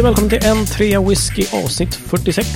Hej 0.00 0.08
och 0.08 0.18
välkommen 0.18 0.30
till 0.30 0.48
N3 0.50 1.08
Whisky 1.08 1.44
avsnitt 1.64 1.94
46. 1.94 2.48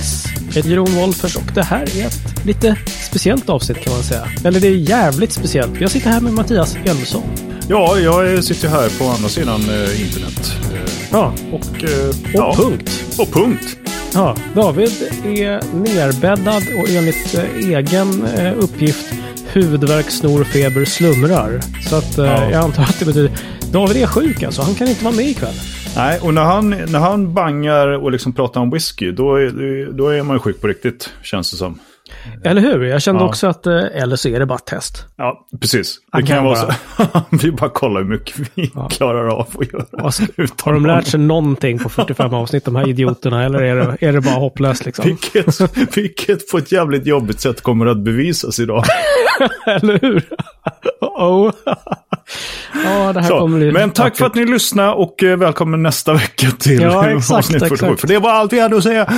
Jag 0.47 0.53
heter 0.53 0.69
Jeroen 0.69 0.95
Wolffers 0.95 1.35
och 1.35 1.51
det 1.55 1.63
här 1.63 1.97
är 1.99 2.05
ett 2.07 2.45
lite 2.45 2.77
speciellt 3.09 3.49
avsnitt 3.49 3.77
kan 3.81 3.93
man 3.93 4.03
säga. 4.03 4.27
Eller 4.45 4.59
det 4.59 4.67
är 4.67 4.71
jävligt 4.75 5.31
speciellt. 5.31 5.81
Jag 5.81 5.91
sitter 5.91 6.09
här 6.09 6.21
med 6.21 6.33
Mattias 6.33 6.75
Elfsson. 6.85 7.23
Ja, 7.69 7.97
jag 7.99 8.43
sitter 8.43 8.69
här 8.69 8.99
på 8.99 9.05
andra 9.05 9.29
sidan 9.29 9.61
eh, 9.61 10.01
internet. 10.01 10.53
Eh, 10.73 10.91
Ja, 11.11 11.33
och, 11.51 11.83
eh, 11.83 12.09
och 12.09 12.15
ja, 12.33 12.53
punkt. 12.57 13.03
Och 13.17 13.31
punkt. 13.33 13.77
Ja, 14.13 14.35
David 14.55 14.91
är 15.23 15.75
nerbäddad 15.75 16.63
och 16.79 16.89
enligt 16.89 17.35
eh, 17.35 17.69
egen 17.69 18.25
eh, 18.37 18.53
uppgift 18.57 19.05
huvudvärk, 19.53 20.11
snor, 20.11 20.43
feber, 20.43 20.85
slumrar. 20.85 21.61
Så 21.89 21.95
att 21.95 22.17
eh, 22.17 22.25
Ja. 22.25 22.43
jag 22.51 22.63
antar 22.63 22.83
att 22.83 22.99
det 22.99 23.05
betyder 23.05 23.31
David 23.71 23.97
är 23.97 24.07
sjuk 24.07 24.43
alltså. 24.43 24.61
Han 24.61 24.75
kan 24.75 24.87
inte 24.87 25.03
vara 25.03 25.15
med 25.15 25.25
ikväll. 25.27 25.55
Nej, 25.95 26.19
och 26.23 26.33
när 26.33 26.43
han, 26.43 26.69
när 26.69 26.99
han 26.99 27.33
bangar 27.33 27.87
och 27.87 28.11
liksom 28.11 28.33
pratar 28.33 28.61
om 28.61 28.69
whisky, 28.71 29.11
då 29.11 29.35
är, 29.35 29.91
då 29.91 30.07
är 30.09 30.23
man 30.23 30.35
ju 30.35 30.39
sjuk 30.39 30.61
på 30.61 30.67
riktigt, 30.67 31.09
känns 31.23 31.51
det 31.51 31.57
som. 31.57 31.79
Eller 32.43 32.61
hur? 32.61 32.83
Jag 32.83 33.01
kände 33.01 33.21
Ja. 33.21 33.27
också 33.27 33.47
att, 33.47 33.67
eh, 33.67 33.81
eller 33.93 34.15
så 34.15 34.29
är 34.29 34.39
det 34.39 34.45
bara 34.45 34.55
ett 34.55 34.65
test. 34.65 35.05
Ja, 35.15 35.47
precis. 35.61 35.97
Det 36.11 36.17
kan 36.17 36.27
kan 36.27 36.43
vara 36.43 36.55
så. 36.55 36.71
vi 37.41 37.51
bara 37.51 37.69
kollar 37.69 38.01
hur 38.01 38.09
mycket 38.09 38.35
vi 38.55 38.71
klarar 38.89 39.27
av 39.27 39.47
att 39.59 39.73
göra. 39.73 40.11
Ska- 40.11 40.25
Har 40.63 40.73
de 40.73 40.85
lärt 40.85 41.07
sig 41.07 41.19
någonting 41.19 41.79
på 41.79 41.89
45 41.89 42.33
avsnitt, 42.33 42.65
de 42.65 42.75
här 42.75 42.89
idioterna, 42.89 43.43
eller 43.45 43.61
är 43.61 43.75
det, 43.75 44.07
är 44.07 44.13
det 44.13 44.21
bara 44.21 44.35
hopplöst 44.35 44.85
liksom? 44.85 45.05
Vilket, 45.05 45.97
vilket 45.97 46.51
på 46.51 46.57
ett 46.57 46.71
jävligt 46.71 47.05
jobbigt 47.05 47.39
sätt 47.39 47.61
kommer 47.61 47.85
att 47.85 47.97
bevisas 47.99 48.59
idag. 48.59 48.83
Eller 49.67 49.99
hur? 50.01 50.23
oh. 51.01 51.51
Ja, 53.05 53.13
det 53.13 53.21
här 53.21 53.27
Så, 53.29 53.39
kommer 53.39 53.57
bli... 53.59 53.71
men 53.71 53.89
tack 53.91 54.17
för 54.17 54.25
att 54.25 54.35
ni 54.35 54.45
lyssnade 54.45 54.91
och 54.93 55.23
eh, 55.23 55.37
välkommen 55.37 55.83
nästa 55.83 56.13
vecka 56.13 56.47
till 56.59 56.81
Ja, 56.81 57.09
exakt, 57.17 57.37
avsnitt 57.37 57.59
47. 57.63 57.73
exakt. 57.85 58.01
För 58.01 58.07
det 58.07 58.19
var 58.19 58.31
allt 58.31 58.53
vi 58.53 58.59
hade 58.59 58.77
att 58.77 58.83
säga. 58.83 59.13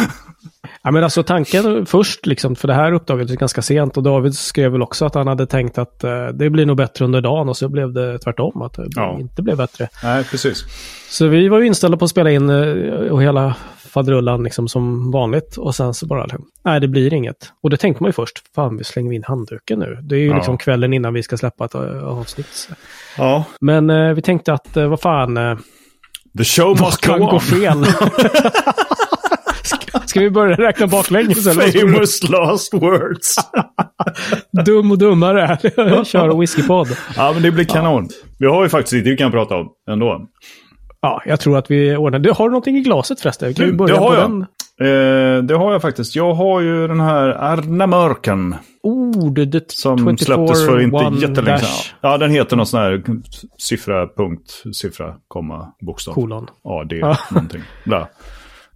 Ja, 0.84 0.92
men 0.92 1.04
alltså 1.04 1.24
tanken 1.24 1.86
först, 1.86 2.26
liksom, 2.26 2.56
för 2.56 2.68
det 2.68 2.74
här 2.74 2.92
uppdagades 2.92 3.36
ganska 3.36 3.62
sent 3.62 3.98
och 3.98 4.04
David 4.04 4.34
skrev 4.36 4.72
väl 4.72 4.82
också 4.82 5.06
att 5.06 5.16
han 5.16 5.28
hade 5.28 5.46
tänkt 5.48 5.78
att 5.78 6.04
eh, 6.04 6.28
det 6.34 6.50
blir 6.50 6.66
nog 6.66 6.78
bättre 6.78 7.06
under 7.06 7.22
dagen 7.22 7.50
och 7.50 7.58
så 7.58 7.70
blev 7.70 7.94
det 7.94 8.20
tvärtom, 8.20 8.62
att 8.62 8.74
det 8.74 8.88
Ja. 8.96 9.18
inte 9.20 9.42
blev 9.42 9.58
bättre. 9.58 9.88
Nej, 10.04 10.24
precis. 10.24 10.64
Så 11.10 11.28
vi 11.28 11.48
var 11.50 11.60
ju 11.60 11.66
inställda 11.66 11.98
på 11.98 12.06
att 12.06 12.12
spela 12.12 12.32
in 12.32 12.50
eh, 12.50 13.12
och 13.12 13.24
hela 13.24 13.56
faderullan 13.88 14.44
liksom 14.44 14.68
som 14.68 15.12
vanligt 15.12 15.58
och 15.58 15.76
sen 15.76 15.94
så 15.94 16.06
bara, 16.06 16.26
nej 16.66 16.80
det 16.80 16.88
blir 16.88 17.14
inget. 17.14 17.52
Och 17.64 17.70
det 17.70 17.78
tänkte 17.78 18.04
man 18.04 18.10
ju 18.10 18.14
först, 18.14 18.42
fan 18.56 18.78
vi 18.78 18.84
slänger 18.84 19.14
in 19.14 19.24
handduken 19.24 19.80
nu. 19.80 19.98
Det 20.02 20.16
är 20.16 20.20
ju 20.20 20.28
Ja. 20.28 20.36
liksom 20.36 20.58
kvällen 20.58 20.94
innan 20.94 21.14
vi 21.14 21.24
ska 21.24 21.38
släppa 21.38 21.66
ett 21.66 21.76
eh, 21.76 22.04
avsnitt. 22.04 22.70
Ja. 23.18 23.44
Men 23.62 23.90
eh, 23.90 24.14
vi 24.14 24.22
tänkte 24.22 24.54
att, 24.54 24.78
eh, 24.78 24.88
vad 24.88 25.02
fan, 25.02 25.38
eh, 25.38 25.58
The 26.38 26.44
show 26.44 26.70
must 26.82 27.06
go 27.06 27.14
gå 27.18 27.32
on. 27.32 27.40
fel? 27.40 27.86
ska, 29.64 30.00
ska 30.06 30.20
vi 30.20 30.30
börja 30.30 30.56
räkna 30.58 30.88
baklänges 30.88 31.48
eller? 31.48 31.82
Famous 31.82 32.30
last 32.30 32.74
words. 32.74 33.36
Dum 34.66 34.92
och 34.92 34.98
dummare. 34.98 35.58
Kör 36.06 36.40
whiskypodd. 36.40 36.88
ja, 37.16 37.32
men 37.34 37.44
det 37.44 37.52
blir 37.52 37.66
kanon. 37.66 38.10
Vi 38.40 38.46
har 38.48 38.64
ju 38.64 38.70
faktiskt 38.70 38.94
lite 38.94 39.10
vi 39.10 39.18
kan 39.18 39.32
prata 39.32 39.56
om 39.56 39.68
ändå. 39.92 40.22
Ja, 41.02 41.22
jag 41.26 41.40
tror 41.40 41.58
att 41.58 41.72
vi 41.72 41.96
ordnar 41.96 42.20
det. 42.20 42.32
Har 42.34 42.46
du 42.46 42.52
någonting 42.52 42.78
i 42.78 42.82
glaset 42.82 43.20
förresten? 43.22 43.54
Kan 43.54 43.66
vi 43.66 43.72
Du, 43.72 43.78
börja 43.78 43.94
det 43.96 44.00
har 44.00 44.10
på 44.10 44.16
jag. 44.16 44.30
den? 44.32 44.42
Eh, 44.82 45.44
det 45.44 45.56
har 45.56 45.72
jag 45.72 45.82
faktiskt. 45.82 46.16
Jag 46.16 46.34
har 46.34 46.62
ju 46.62 46.88
den 46.88 47.00
här 47.00 47.30
Arna 47.30 47.88
Mörken. 47.88 48.56
Oh, 48.84 49.34
det, 49.34 49.46
det 49.46 49.72
Som 49.72 49.98
24 49.98 50.18
släpptes 50.18 50.66
för 50.66 50.80
inte 50.82 51.26
jättelänge 51.28 51.58
sedan. 51.58 51.96
Ja, 52.02 52.18
den 52.18 52.32
heter 52.32 52.56
någon 52.56 52.66
sån 52.66 52.80
här 52.80 53.04
siffra, 53.58 54.08
punkt, 54.08 54.64
siffra, 54.74 55.16
komma, 55.28 55.74
bokstav. 55.82 56.14
Kolon. 56.14 56.48
Ja, 56.64 56.84
det 56.90 56.96
Ja. 56.96 57.18
någonting. 57.32 57.62
Bla. 57.86 58.08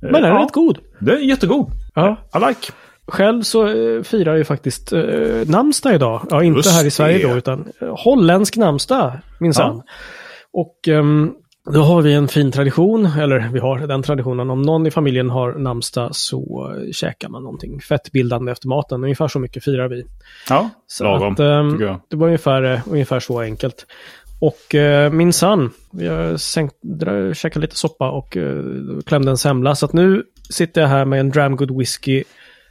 Men 0.02 0.14
den 0.14 0.24
är 0.24 0.30
ja, 0.30 0.44
rätt 0.44 0.52
god. 0.52 0.78
Den 1.00 1.16
är 1.18 1.22
jättegod. 1.22 1.68
Ja. 1.96 2.18
I 2.36 2.48
like. 2.48 2.72
Själv 3.08 3.42
så 3.42 3.68
eh, 3.68 4.04
firar 4.04 4.36
jag 4.36 4.48
faktiskt 4.48 4.94
eh, 4.94 5.02
namnsdag 5.46 5.96
idag. 5.96 6.22
Ja, 6.30 6.44
inte 6.44 6.58
Just 6.58 6.72
här 6.72 6.86
i 6.86 6.92
Sverige 6.92 7.18
det. 7.18 7.32
då, 7.32 7.38
utan 7.38 7.68
eh, 7.82 7.96
holländsk 7.98 8.58
namnsdag 8.58 9.14
minsann. 9.40 9.82
Och 10.54 10.88
ehm, 10.88 11.32
då 11.66 11.82
har 11.82 12.02
vi 12.02 12.14
en 12.14 12.28
fin 12.28 12.52
tradition, 12.52 13.06
eller 13.06 13.50
vi 13.54 13.60
har 13.60 13.80
den 13.80 14.04
traditionen, 14.04 14.50
om 14.50 14.62
någon 14.62 14.88
i 14.88 14.92
familjen 14.92 15.30
har 15.30 15.54
namnsdag 15.54 16.16
så 16.16 16.72
käkar 16.92 17.30
man 17.30 17.44
någonting 17.44 17.82
fettbildande 17.82 18.52
efter 18.52 18.68
maten. 18.68 19.04
Ungefär 19.04 19.28
så 19.28 19.40
mycket 19.40 19.64
firar 19.64 19.88
vi. 19.88 20.06
Ja, 20.50 20.70
Så 20.88 21.04
lagom. 21.04 21.34
att, 21.34 21.40
ehm, 21.40 21.72
tycker 21.72 21.86
jag. 21.86 22.00
det 22.10 22.16
var 22.16 22.26
ungefär, 22.28 22.64
eh, 22.64 22.80
ungefär 22.90 23.20
så 23.20 23.40
enkelt. 23.42 23.86
Och 24.40 24.76
eh, 24.76 25.12
min 25.12 25.34
son, 25.34 25.72
vi 25.92 26.08
har 26.08 26.38
sänkt, 26.38 26.76
dra, 26.82 27.34
käkat 27.34 27.62
lite 27.62 27.76
soppa 27.76 28.12
och 28.12 28.38
eh, 28.38 28.64
klämde 29.06 29.32
en 29.32 29.38
semla. 29.38 29.76
Så 29.76 29.86
att 29.86 29.94
nu 29.94 30.24
sitter 30.50 30.82
jag 30.82 30.88
här 30.88 31.06
med 31.06 31.20
en 31.20 31.30
Dramgood 31.30 31.78
Whisky, 31.78 32.24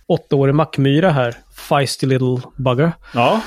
åttaårig 0.06 0.54
mackmyra 0.54 1.10
här, 1.10 1.34
feisty 1.68 2.06
little 2.06 2.38
bugger. 2.56 2.92
Ja. 3.14 3.40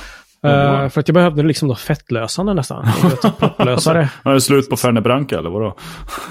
Eh, 0.43 0.89
för 0.89 0.99
att 0.99 1.07
jag 1.07 1.13
behövde 1.15 1.43
liksom 1.43 1.67
då 1.67 1.75
fettlösande 1.75 2.53
nästan. 2.53 2.85
Propplösare. 3.39 4.09
Är 4.25 4.33
det 4.33 4.41
slut 4.41 4.69
på 4.69 4.77
Ferne 4.77 5.01
Branca 5.01 5.37
eller 5.37 5.49
vadå? 5.49 5.75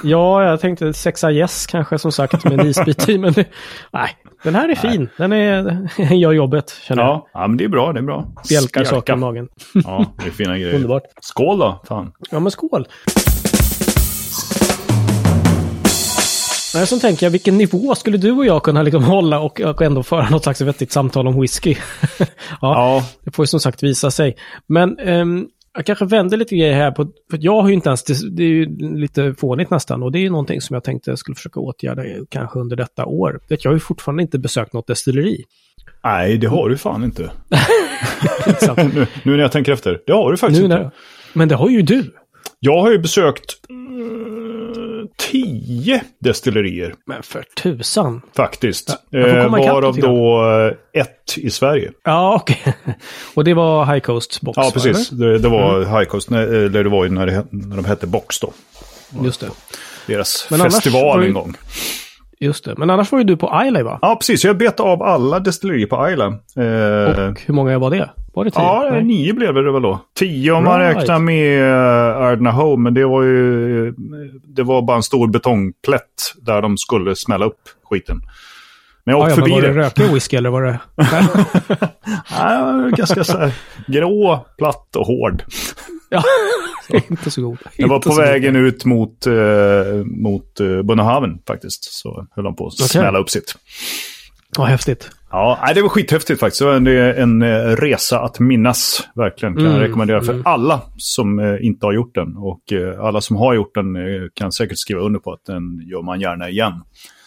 ja, 0.03 0.45
jag 0.45 0.61
tänkte 0.61 0.93
sexa 0.93 1.31
yes 1.33 1.67
kanske 1.67 1.99
som 1.99 2.13
sagt 2.13 2.45
med 2.45 2.61
en 2.61 2.67
isbit 2.67 3.09
i. 3.09 3.19
Men 3.19 3.33
det, 3.33 3.45
nej, 3.93 4.11
den 4.43 4.55
här 4.55 4.69
är 4.69 4.75
fin. 4.75 5.09
Den 5.17 5.33
är, 5.33 5.89
gör 6.15 6.33
jobbet 6.33 6.71
känner 6.83 7.03
jag. 7.03 7.11
Ja, 7.11 7.29
ja 7.33 7.47
men 7.47 7.57
det 7.57 7.65
är 7.65 7.69
bra. 7.69 7.93
Det 7.93 7.99
är 8.01 8.03
bra. 8.03 8.27
Bjälkar 8.49 8.85
saker 8.85 9.13
i 9.13 9.17
magen. 9.17 9.49
Ja, 9.75 10.05
det 10.19 10.27
är 10.27 10.31
fina 10.31 10.59
grejer. 10.59 10.75
Underbart. 10.75 11.03
Skål 11.21 11.59
då, 11.59 11.83
fan. 11.89 12.13
Ja, 12.31 12.41
men 12.41 12.51
skål! 12.51 12.87
Nej, 16.75 16.87
så 16.87 16.99
tänker 16.99 17.27
jag, 17.27 17.31
vilken 17.31 17.59
nivå 17.59 17.95
skulle 17.95 18.19
du 18.19 18.33
och 18.33 18.47
jag 18.47 18.63
kunna 18.63 18.83
liksom 18.83 19.05
hålla 19.05 19.41
och, 19.41 19.61
och 19.61 19.83
ändå 19.83 20.03
föra 20.03 20.29
något 20.29 20.43
slags 20.43 20.61
vettigt 20.61 20.93
samtal 20.93 21.27
om 21.29 21.41
whisky? 21.41 21.75
ja, 22.19 22.27
Ja, 22.61 23.05
det 23.25 23.31
får 23.31 23.43
ju 23.43 23.47
som 23.47 23.61
sagt 23.61 23.83
visa 23.83 24.11
sig. 24.11 24.37
Men 24.67 24.99
ehm, 24.99 25.47
jag 25.75 25.87
kanske 25.87 26.05
vänder 26.05 26.37
lite 26.37 26.57
grejer 26.57 26.75
här 26.75 26.91
på, 26.91 27.05
för 27.31 27.39
jag 27.41 27.63
har 27.63 27.69
ju 27.69 27.75
inte 27.75 27.89
ens, 27.89 28.05
det, 28.05 28.31
det 28.31 28.43
är 28.43 28.49
ju 28.49 28.67
lite 28.97 29.35
fånigt 29.35 29.71
nästan, 29.71 30.03
och 30.03 30.13
det 30.13 30.19
är 30.19 30.21
ju 30.21 30.31
någonting 30.31 30.61
som 30.61 30.75
jag 30.75 30.85
tänkte 30.85 31.11
jag 31.11 31.19
skulle 31.19 31.35
försöka 31.35 31.61
åtgärda 31.61 32.03
kanske 32.29 32.59
under 32.59 32.77
detta 32.77 33.07
år. 33.07 33.41
Jag 33.49 33.71
har 33.71 33.75
ju 33.75 33.81
fortfarande 33.81 34.23
inte 34.23 34.39
besökt 34.39 34.73
något 34.73 34.87
destilleri. 34.87 35.45
nej 36.05 36.39
det 36.39 36.47
har 36.47 36.69
du 36.69 36.77
fan 36.77 37.05
inte. 37.05 37.31
Nu, 38.77 39.07
nu 39.23 39.33
när 39.33 39.39
jag 39.39 39.53
tänker 39.53 39.73
efter. 39.73 40.01
Det 40.07 40.13
har 40.13 40.31
du 40.31 40.37
faktiskt 40.37 40.61
nu 40.61 40.65
inte. 40.65 40.79
när, 40.79 40.91
men 41.33 41.49
det 41.49 41.55
har 41.55 41.69
ju 41.69 41.83
du. 41.83 42.15
Jag 42.61 42.81
har 42.83 42.91
ju 42.91 42.99
besökt 42.99 43.57
tio 45.33 46.01
destillerier 46.21 46.95
Men 47.07 47.23
för 47.23 47.45
tusan. 47.63 48.23
faktiskt. 48.37 48.91
får 49.11 49.19
Eh, 49.19 49.49
varav 49.51 49.97
då 49.97 50.43
eh, 50.95 51.01
ett 51.03 51.35
i 51.39 51.51
Sverige. 51.51 51.91
Ja, 52.05 52.35
okej. 52.41 52.75
Och 53.35 53.45
det 53.45 53.55
var 53.55 53.87
High 53.87 53.99
Coast 54.01 54.41
Box? 54.41 54.57
Ja, 54.57 54.71
precis. 54.73 55.09
Det, 55.11 55.39
det 55.39 55.49
var 55.49 55.81
High 55.99 56.05
Coast, 56.11 56.31
när- 56.31 56.47
eller 56.47 56.85
det 56.85 56.91
var 56.91 57.05
ju 57.05 57.11
när, 57.11 57.27
det, 57.27 57.45
när 57.51 57.77
de 57.77 57.85
hette 57.85 58.07
Box 58.07 58.39
då. 58.41 58.53
Just 59.25 59.41
det. 59.41 59.49
Deras 60.07 60.47
Men 60.51 60.61
festival 60.61 61.23
en 61.25 61.33
gång. 61.33 61.55
Just 62.41 62.65
det. 62.65 62.75
Men 62.79 62.91
annars 62.91 63.13
var 63.13 63.19
ju 63.19 63.25
du 63.25 63.37
på 63.37 63.63
Islay 63.67 63.83
va? 63.83 63.99
Ja, 64.03 64.17
precis. 64.17 64.45
Jag 64.45 64.57
bet 64.59 64.81
av 64.81 65.03
alla 65.03 65.41
destillerier 65.41 65.87
på 65.87 66.11
Island. 66.11 66.35
Eh, 66.57 67.29
Och 67.31 67.41
hur 67.47 67.55
många 67.55 67.79
var 67.79 67.91
det? 67.91 68.11
Var 68.35 68.45
det 68.45 68.51
tio? 68.51 68.61
Ja, 68.63 68.89
Nej. 68.91 69.05
nio 69.05 69.33
blev 69.35 69.55
det 69.55 69.73
väl 69.73 69.83
då. 69.83 70.01
Tio 70.19 70.53
om 70.53 70.65
man 70.65 70.81
Right. 70.81 70.97
räknar 70.97 71.19
med 71.19 71.63
uh, 71.63 72.17
Ardna 72.23 72.51
Home, 72.51 72.83
men 72.83 72.95
det 72.95 73.05
var 73.07 73.23
ju 73.23 73.89
eh, 73.89 73.95
det 74.45 74.63
var 74.63 74.83
bara 74.83 74.97
en 74.97 75.03
stor 75.03 75.29
betongplätt 75.29 76.35
där 76.43 76.63
de 76.63 76.79
skulle 76.79 77.17
smälla 77.17 77.47
upp 77.47 77.61
skiten. 77.91 78.21
Men 79.05 79.13
jag 79.13 79.21
Ja, 79.21 79.25
åkte 79.25 79.31
ja, 79.33 79.37
men 79.37 79.45
förbi 79.45 79.51
var 79.55 79.63
det 79.63 79.69
det. 79.75 79.87
rökig 79.87 80.13
whisky 80.15 80.37
eller 80.37 80.51
var 80.51 80.63
det... 80.63 80.79
Ja, 82.31 82.91
ganska 82.97 83.25
så 83.25 83.39
här 83.39 83.53
grå, 83.87 84.47
platt 84.59 84.97
och 84.97 85.07
hård. 85.07 85.43
ja, 86.09 86.23
inte 87.11 87.31
så 87.31 87.43
god. 87.43 87.59
Jag 87.77 87.89
var 87.89 87.99
på 88.01 88.15
vägen 88.15 88.55
god. 88.55 88.63
ut 88.63 88.85
mot, 88.85 89.27
uh, 89.27 90.05
mot 90.05 90.61
uh, 90.61 90.83
Bunnehaven 90.83 91.39
faktiskt. 91.47 91.85
Så 91.85 92.27
höll 92.37 92.45
de 92.45 92.57
på 92.57 92.67
att 92.67 92.73
Okej. 92.75 92.89
smälla 92.89 93.19
upp 93.19 93.31
sitt. 93.31 93.55
Ja, 94.57 94.65
häftigt. 94.65 95.11
Ja, 95.31 95.73
det 95.75 95.83
var 95.83 95.89
skithäftigt 95.89 96.41
faktiskt. 96.41 96.59
Det 96.61 96.65
var 96.67 96.75
en, 96.75 96.87
en 96.87 97.43
eh, 97.43 97.77
resa 97.77 98.21
att 98.21 98.41
minnas. 98.41 99.09
Verkligen. 99.15 99.55
Kan 99.55 99.65
jag 99.65 99.73
Mm, 99.75 99.83
rekommendera 99.87 100.23
för 100.23 100.33
mm. 100.33 100.47
alla 100.47 100.81
som 100.97 101.39
eh, 101.39 101.67
inte 101.67 101.87
har 101.87 101.93
gjort 101.93 102.15
den. 102.15 102.37
Och 102.37 102.73
eh, 102.73 103.01
alla 103.01 103.21
som 103.21 103.37
har 103.37 103.55
gjort 103.55 103.75
den 103.75 103.87
kan 104.35 104.53
säkert 104.53 104.79
skriva 104.79 105.01
under 105.01 105.21
på 105.21 105.33
att 105.33 105.45
den 105.47 105.63
gör 105.91 106.03
man 106.03 106.21
gärna 106.21 106.49
igen. 106.49 106.73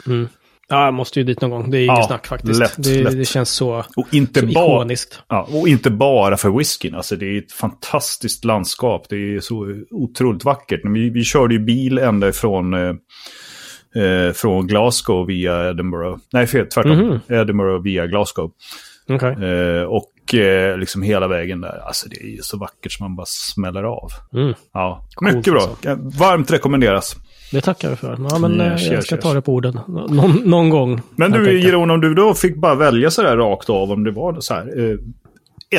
Mm. 0.07 0.27
Ja, 0.67 0.85
jag 0.85 0.93
måste 0.93 1.19
ju 1.19 1.25
dit 1.25 1.41
någon 1.41 1.49
gång. 1.49 1.71
Det 1.71 1.77
är 1.77 1.85
inget 1.85 1.97
Ja, 1.97 2.07
snack 2.07 2.27
faktiskt. 2.27 2.59
lätt, 2.59 2.75
det, 2.77 3.03
lätt. 3.03 3.17
det 3.17 3.25
känns 3.25 3.49
så, 3.49 3.83
Och 3.97 4.07
inte, 4.13 4.39
så 4.39 4.45
bara, 4.45 4.75
ikoniskt. 4.81 5.21
ja, 5.29 5.47
och 5.51 5.67
inte 5.67 5.89
bara 5.91 6.37
för 6.37 6.57
whiskyn. 6.57 6.95
Alltså, 6.95 7.15
det 7.15 7.25
är 7.25 7.37
ett 7.37 7.51
fantastiskt 7.51 8.45
landskap. 8.45 9.05
Det 9.09 9.15
är 9.35 9.39
så 9.39 9.67
otroligt 9.91 10.45
vackert. 10.45 10.81
Vi, 10.83 11.09
vi 11.09 11.23
körde 11.23 11.53
ju 11.53 11.59
bil 11.59 11.97
ända 11.97 12.29
ifrån 12.29 12.73
eh, 13.95 14.33
från 14.33 14.67
Glasgow 14.67 15.27
via 15.27 15.69
Edinburgh. 15.69 16.17
Nej, 16.33 16.47
fel, 16.47 16.65
tvärtom. 16.67 16.97
Mhm. 16.97 17.19
Edinburgh 17.29 17.83
via 17.83 18.07
Glasgow. 18.07 18.51
Okej. 19.09 19.29
Eh, 19.43 19.83
och 19.83 20.33
eh, 20.35 20.77
liksom 20.77 21.01
hela 21.01 21.27
vägen 21.27 21.61
där. 21.61 21.81
Alltså 21.87 22.09
det 22.09 22.15
är 22.23 22.27
ju 22.27 22.41
så 22.41 22.57
vackert 22.57 22.91
som 22.91 23.03
man 23.03 23.15
bara 23.15 23.25
smäller 23.27 23.83
av. 23.83 24.09
Mm. 24.33 24.53
Ja, 24.73 25.07
Coolt 25.15 25.35
mycket 25.35 25.53
bra. 25.53 25.61
alltså. 25.61 26.19
Varmt 26.19 26.51
rekommenderas. 26.51 27.15
Det 27.51 27.61
tackar 27.61 27.89
vi 27.89 27.95
för. 27.95 28.17
Ja, 28.29 28.37
men 28.39 28.51
Yes, 28.61 28.81
eh, 28.81 28.87
jag 28.87 28.93
yes, 28.95 29.05
ska 29.05 29.15
yes. 29.15 29.23
ta 29.23 29.33
det 29.33 29.41
på 29.41 29.53
orden. 29.53 29.79
Någon, 29.87 30.41
någon 30.45 30.69
gång. 30.69 31.01
Men 31.15 31.31
du. 31.31 31.61
Jeroen, 31.61 31.91
om 31.91 32.01
du 32.01 32.13
då 32.13 32.33
fick 32.33 32.55
bara 32.57 32.75
välja 32.75 33.11
sådär 33.11 33.37
rakt 33.37 33.69
av 33.69 33.91
om 33.91 34.03
det 34.03 34.11
var 34.11 34.39
så 34.41 34.53
här, 34.53 34.91
eh, 34.91 34.97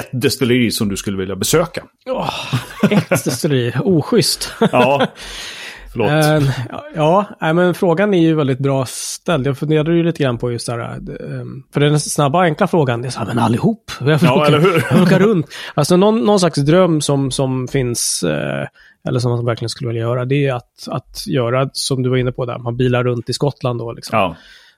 ett 0.01 0.09
destilleri 0.13 0.71
som 0.71 0.89
du 0.89 0.97
skulle 0.97 1.19
vilja 1.19 1.37
besöka. 1.37 1.83
Åh, 2.07 2.55
ett 2.91 3.25
destilleri. 3.25 3.73
Oschysst. 3.85 4.53
Ja, 4.73 5.07
förlåt. 5.97 6.43
Eh, 6.43 6.51
ja, 6.95 7.25
nej, 7.41 7.55
men 7.55 7.75
frågan 7.75 8.15
är 8.15 8.19
ju 8.21 8.35
väldigt 8.35 8.59
bra 8.59 8.85
ställd. 8.87 9.47
Jag 9.47 9.59
funderade 9.59 9.95
ju 9.95 10.03
lite 10.03 10.23
grann 10.23 10.39
på 10.39 10.53
just 10.53 10.67
det 10.67 10.73
här. 10.73 10.91
eh, 10.91 11.45
För 11.73 11.81
den 11.81 12.01
snabba 12.01 12.43
enkla 12.43 12.67
frågan, 12.67 13.03
det 13.03 13.09
är 13.09 13.11
så 13.11 13.19
här, 13.19 13.27
men 13.27 13.39
allihop. 13.39 13.91
Jag 14.01 14.07
vill, 14.07 14.19
Ja, 14.23 14.35
åka, 14.37 14.47
eller 14.47 14.59
hur? 14.61 14.85
jag 14.91 14.95
vill 14.95 15.03
åka 15.03 15.19
runt. 15.19 15.47
Alltså 15.75 15.97
någon, 15.97 16.21
någon 16.25 16.41
slags 16.41 16.59
dröm 16.59 17.01
som, 17.01 17.31
som 17.31 17.69
finns, 17.69 18.23
eh, 18.23 18.67
eller 19.09 19.19
som 19.21 19.31
man 19.31 19.45
verkligen 19.45 19.69
skulle 19.69 19.89
vilja 19.89 20.03
göra, 20.03 20.25
det 20.25 20.47
är 20.47 20.55
att, 20.55 20.89
att 20.89 21.27
göra, 21.27 21.69
som 21.73 22.03
du 22.03 22.09
var 22.11 22.17
inne 22.17 22.33
på 22.33 22.45
där, 22.47 22.59
man 22.59 22.77
bilar 22.77 23.05
runt 23.05 23.29
i 23.29 23.33
Skottland 23.33 23.81
och 23.81 23.95
liksom 23.95 24.19
ja. 24.19 24.37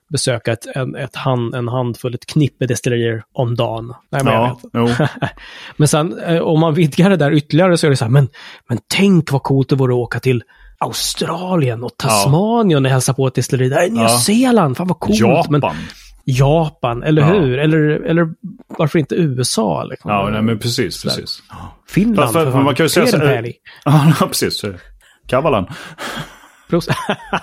besöka 0.09 0.51
ett, 0.51 0.65
en, 0.75 0.95
ett 0.95 1.15
hand, 1.15 1.55
en 1.55 1.67
handfull, 1.67 2.15
ett 2.15 2.25
knippe 2.25 2.65
destillerier 2.65 3.23
om 3.33 3.55
dagen. 3.55 3.93
Nej, 4.09 4.23
men 4.23 4.33
Ja. 4.33 4.59
Men 5.77 5.87
sen 5.87 6.19
eh, 6.19 6.39
om 6.41 6.59
man 6.59 6.73
vidgar 6.73 7.09
det 7.09 7.15
där 7.15 7.31
ytterligare 7.33 7.77
så 7.77 7.85
är 7.87 7.89
det 7.91 7.97
så 7.97 8.05
här, 8.05 8.11
men, 8.11 8.27
men 8.69 8.77
tänk 8.95 9.31
vad 9.31 9.43
coolt 9.43 9.69
det 9.69 9.75
vore 9.75 9.93
att 9.93 9.97
åka 9.97 10.19
till 10.19 10.43
Australien 10.79 11.83
och 11.83 11.97
Tasmanien 11.97 12.85
och 12.85 12.91
hälsa 12.91 13.13
på 13.13 13.27
ett 13.27 13.35
destilleri. 13.35 13.69
Där 13.69 13.77
är 13.81 13.89
Nya 13.89 14.03
Ja. 14.03 14.09
Zeeland, 14.19 14.77
fan 14.77 14.87
vad 14.87 14.99
coolt. 14.99 15.19
Japan. 15.19 15.51
Men 15.51 15.61
Japan, 16.25 17.03
eller 17.03 17.21
Ja. 17.21 17.27
hur? 17.27 17.57
Eller, 17.59 17.79
eller 17.89 18.29
varför 18.67 18.99
inte 18.99 19.15
USA? 19.15 19.83
Liksom? 19.83 20.11
Ja, 20.11 20.29
nej, 20.31 20.41
men 20.41 20.59
precis, 20.59 20.95
Sådär. 20.95 21.15
precis. 21.15 21.39
Finland, 21.89 22.31
För- 22.33 22.39
för- 22.39 22.45
för, 22.45 22.51
för 22.51 22.59
man 22.63 22.75
kan 22.75 22.85
ju 22.85 22.89
säga 22.89 23.07
så- 23.07 23.17
Pärli. 23.19 23.53
Ja, 23.85 24.13
precis. 24.27 24.61
Kavalan. 25.27 25.65
Prost. 26.69 26.89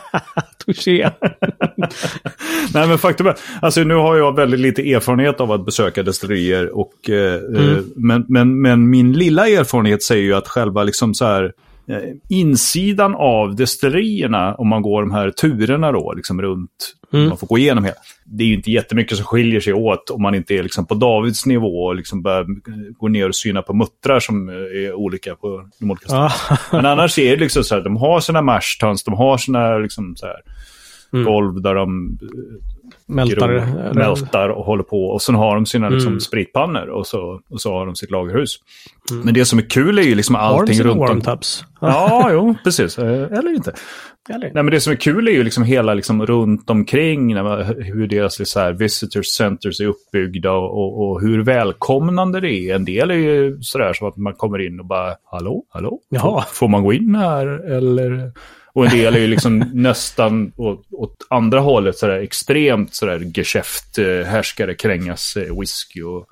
Touché. 0.67 1.11
Nej, 2.75 2.89
men 2.89 2.99
faktum 2.99 3.27
är, 3.27 3.35
alltså 3.63 3.81
nu 3.81 3.95
har 3.95 4.17
jag 4.17 4.37
väldigt 4.37 4.61
lite 4.61 4.93
erfarenhet 4.93 5.41
av 5.41 5.53
att 5.53 5.65
besöka 5.65 6.03
destillerier. 6.03 6.77
Och, 6.79 7.11
eh, 7.11 7.35
eh, 7.35 7.79
men, 7.97 8.25
men, 8.29 8.61
men 8.61 8.91
min 8.91 9.13
lilla 9.13 9.49
erfarenhet 9.49 10.03
säger 10.03 10.23
ju 10.23 10.35
att 10.35 10.49
själva 10.49 10.83
liksom 10.83 11.15
så 11.15 11.25
här, 11.25 11.53
insidan 12.29 13.15
av 13.15 13.57
destillerierna, 13.57 14.55
om 14.55 14.69
man 14.69 14.83
går 14.83 15.03
de 15.03 15.11
här 15.11 15.31
turerna 15.31 15.93
då, 15.93 16.13
liksom 16.17 16.43
runt, 16.43 16.95
man 17.11 17.39
får 17.39 17.47
gå 17.47 17.59
igenom 17.59 17.85
hela. 17.85 17.97
Det 18.25 18.45
är 18.45 18.49
ju 18.49 18.55
inte 18.55 18.71
jättemycket 18.71 19.17
som 19.17 19.27
skiljer 19.27 19.61
sig 19.61 19.73
åt 19.73 20.11
om 20.11 20.23
man 20.23 20.35
inte 20.35 20.55
är 20.55 20.63
liksom 20.63 20.87
på 20.87 20.95
Davids 20.95 21.47
nivå 21.47 21.85
och 21.85 21.97
liksom 21.97 22.23
börjar 22.23 22.41
eh, 22.41 22.47
gå 22.99 23.09
ner 23.09 23.29
och 23.29 23.37
syna 23.37 23.63
på 23.63 23.75
muttrar 23.75 24.21
som 24.21 24.49
eh, 24.49 24.55
är 24.55 24.95
olika 24.95 25.35
på 25.35 25.69
de 25.79 25.91
olika 25.91 26.07
ställena. 26.07 26.31
Men 26.73 26.87
annars 26.87 27.19
är 27.19 27.31
det 27.31 27.43
liksom 27.43 27.65
så 27.65 27.75
här, 27.75 27.83
de 27.83 27.97
har 27.97 28.21
sina 28.21 28.43
mashtons, 28.43 29.05
de 29.05 29.15
har 29.15 29.39
sina 29.39 29.79
liksom 29.79 30.17
så 30.17 30.27
här, 30.27 30.37
golv 31.11 31.63
där 31.63 31.75
de 31.75 32.19
Mältar. 33.07 33.49
gror, 33.49 33.59
eller- 33.59 33.95
mältar 33.95 34.49
och 34.49 34.65
håller 34.65 34.83
på. 34.83 35.05
Och 35.05 35.23
sen 35.23 35.35
har 35.35 35.55
de 35.55 35.67
sina 35.67 35.89
liksom, 35.89 36.09
Mm. 36.09 36.21
spritpannor 36.21 36.87
och 36.89 37.07
så, 37.07 37.41
och 37.51 37.61
så 37.61 37.73
har 37.73 37.87
de 37.87 37.95
sitt 37.97 38.11
lagerhus. 38.11 38.57
Men 39.25 39.35
det 39.35 39.45
som 39.45 39.59
är 39.59 39.63
kul 39.71 39.99
är 39.99 40.03
ju 40.03 40.15
liksom 40.15 40.35
Har 40.35 40.43
de 40.53 40.59
allting 40.61 40.75
sina 40.77 40.89
runt 40.91 41.11
om. 41.11 41.21
tubs? 41.21 41.65
Ja, 41.81 42.29
jo, 42.33 42.55
precis. 42.65 42.99
Eh, 42.99 43.39
Eller 43.39 43.55
inte. 43.55 43.73
Eller? 44.29 44.51
Nej, 44.55 44.63
men 44.63 44.71
det 44.71 44.81
som 44.81 44.93
är 44.93 44.97
kul 44.97 45.29
är 45.29 45.33
ju 45.33 45.43
liksom 45.45 45.65
hela 45.65 45.95
liksom 45.95 46.27
runt 46.27 46.71
omkring, 46.71 47.35
man, 47.35 47.63
hur 47.65 48.07
deras 48.07 48.49
så 48.51 48.61
här, 48.61 48.73
visitor 48.73 49.23
centers 49.23 49.81
är 49.81 49.87
uppbyggda 49.87 50.53
och, 50.53 50.79
och, 50.79 51.11
och 51.11 51.21
hur 51.21 51.43
välkomnande 51.43 52.41
det 52.41 52.53
är. 52.53 52.75
En 52.75 52.85
del 52.85 53.11
är 53.11 53.15
ju 53.15 53.59
sådär 53.61 53.93
som 53.93 54.09
att 54.09 54.17
man 54.17 54.33
kommer 54.35 54.67
in 54.67 54.81
och 54.81 54.87
bara, 54.87 55.15
hallå, 55.25 55.65
hallå, 55.71 56.01
Jaha. 56.09 56.45
får 56.53 56.69
man 56.69 56.83
gå 56.83 56.93
in 56.93 57.15
här 57.15 57.47
eller? 57.73 58.33
Och 58.77 58.85
en 58.87 58.91
del 58.91 59.15
är 59.15 59.19
ju 59.19 59.27
liksom 59.27 59.59
nästan 59.75 60.53
åt, 60.57 60.87
åt 60.91 61.17
andra 61.31 61.61
hållet, 61.61 61.97
sådär 61.99 62.19
extremt 62.19 62.95
sådär 62.95 63.33
geschäft, 63.35 63.99
eh, 63.99 64.27
härskare, 64.27 64.75
krängas 64.75 65.37
eh, 65.37 65.59
whisky 65.61 66.03
och 66.03 66.27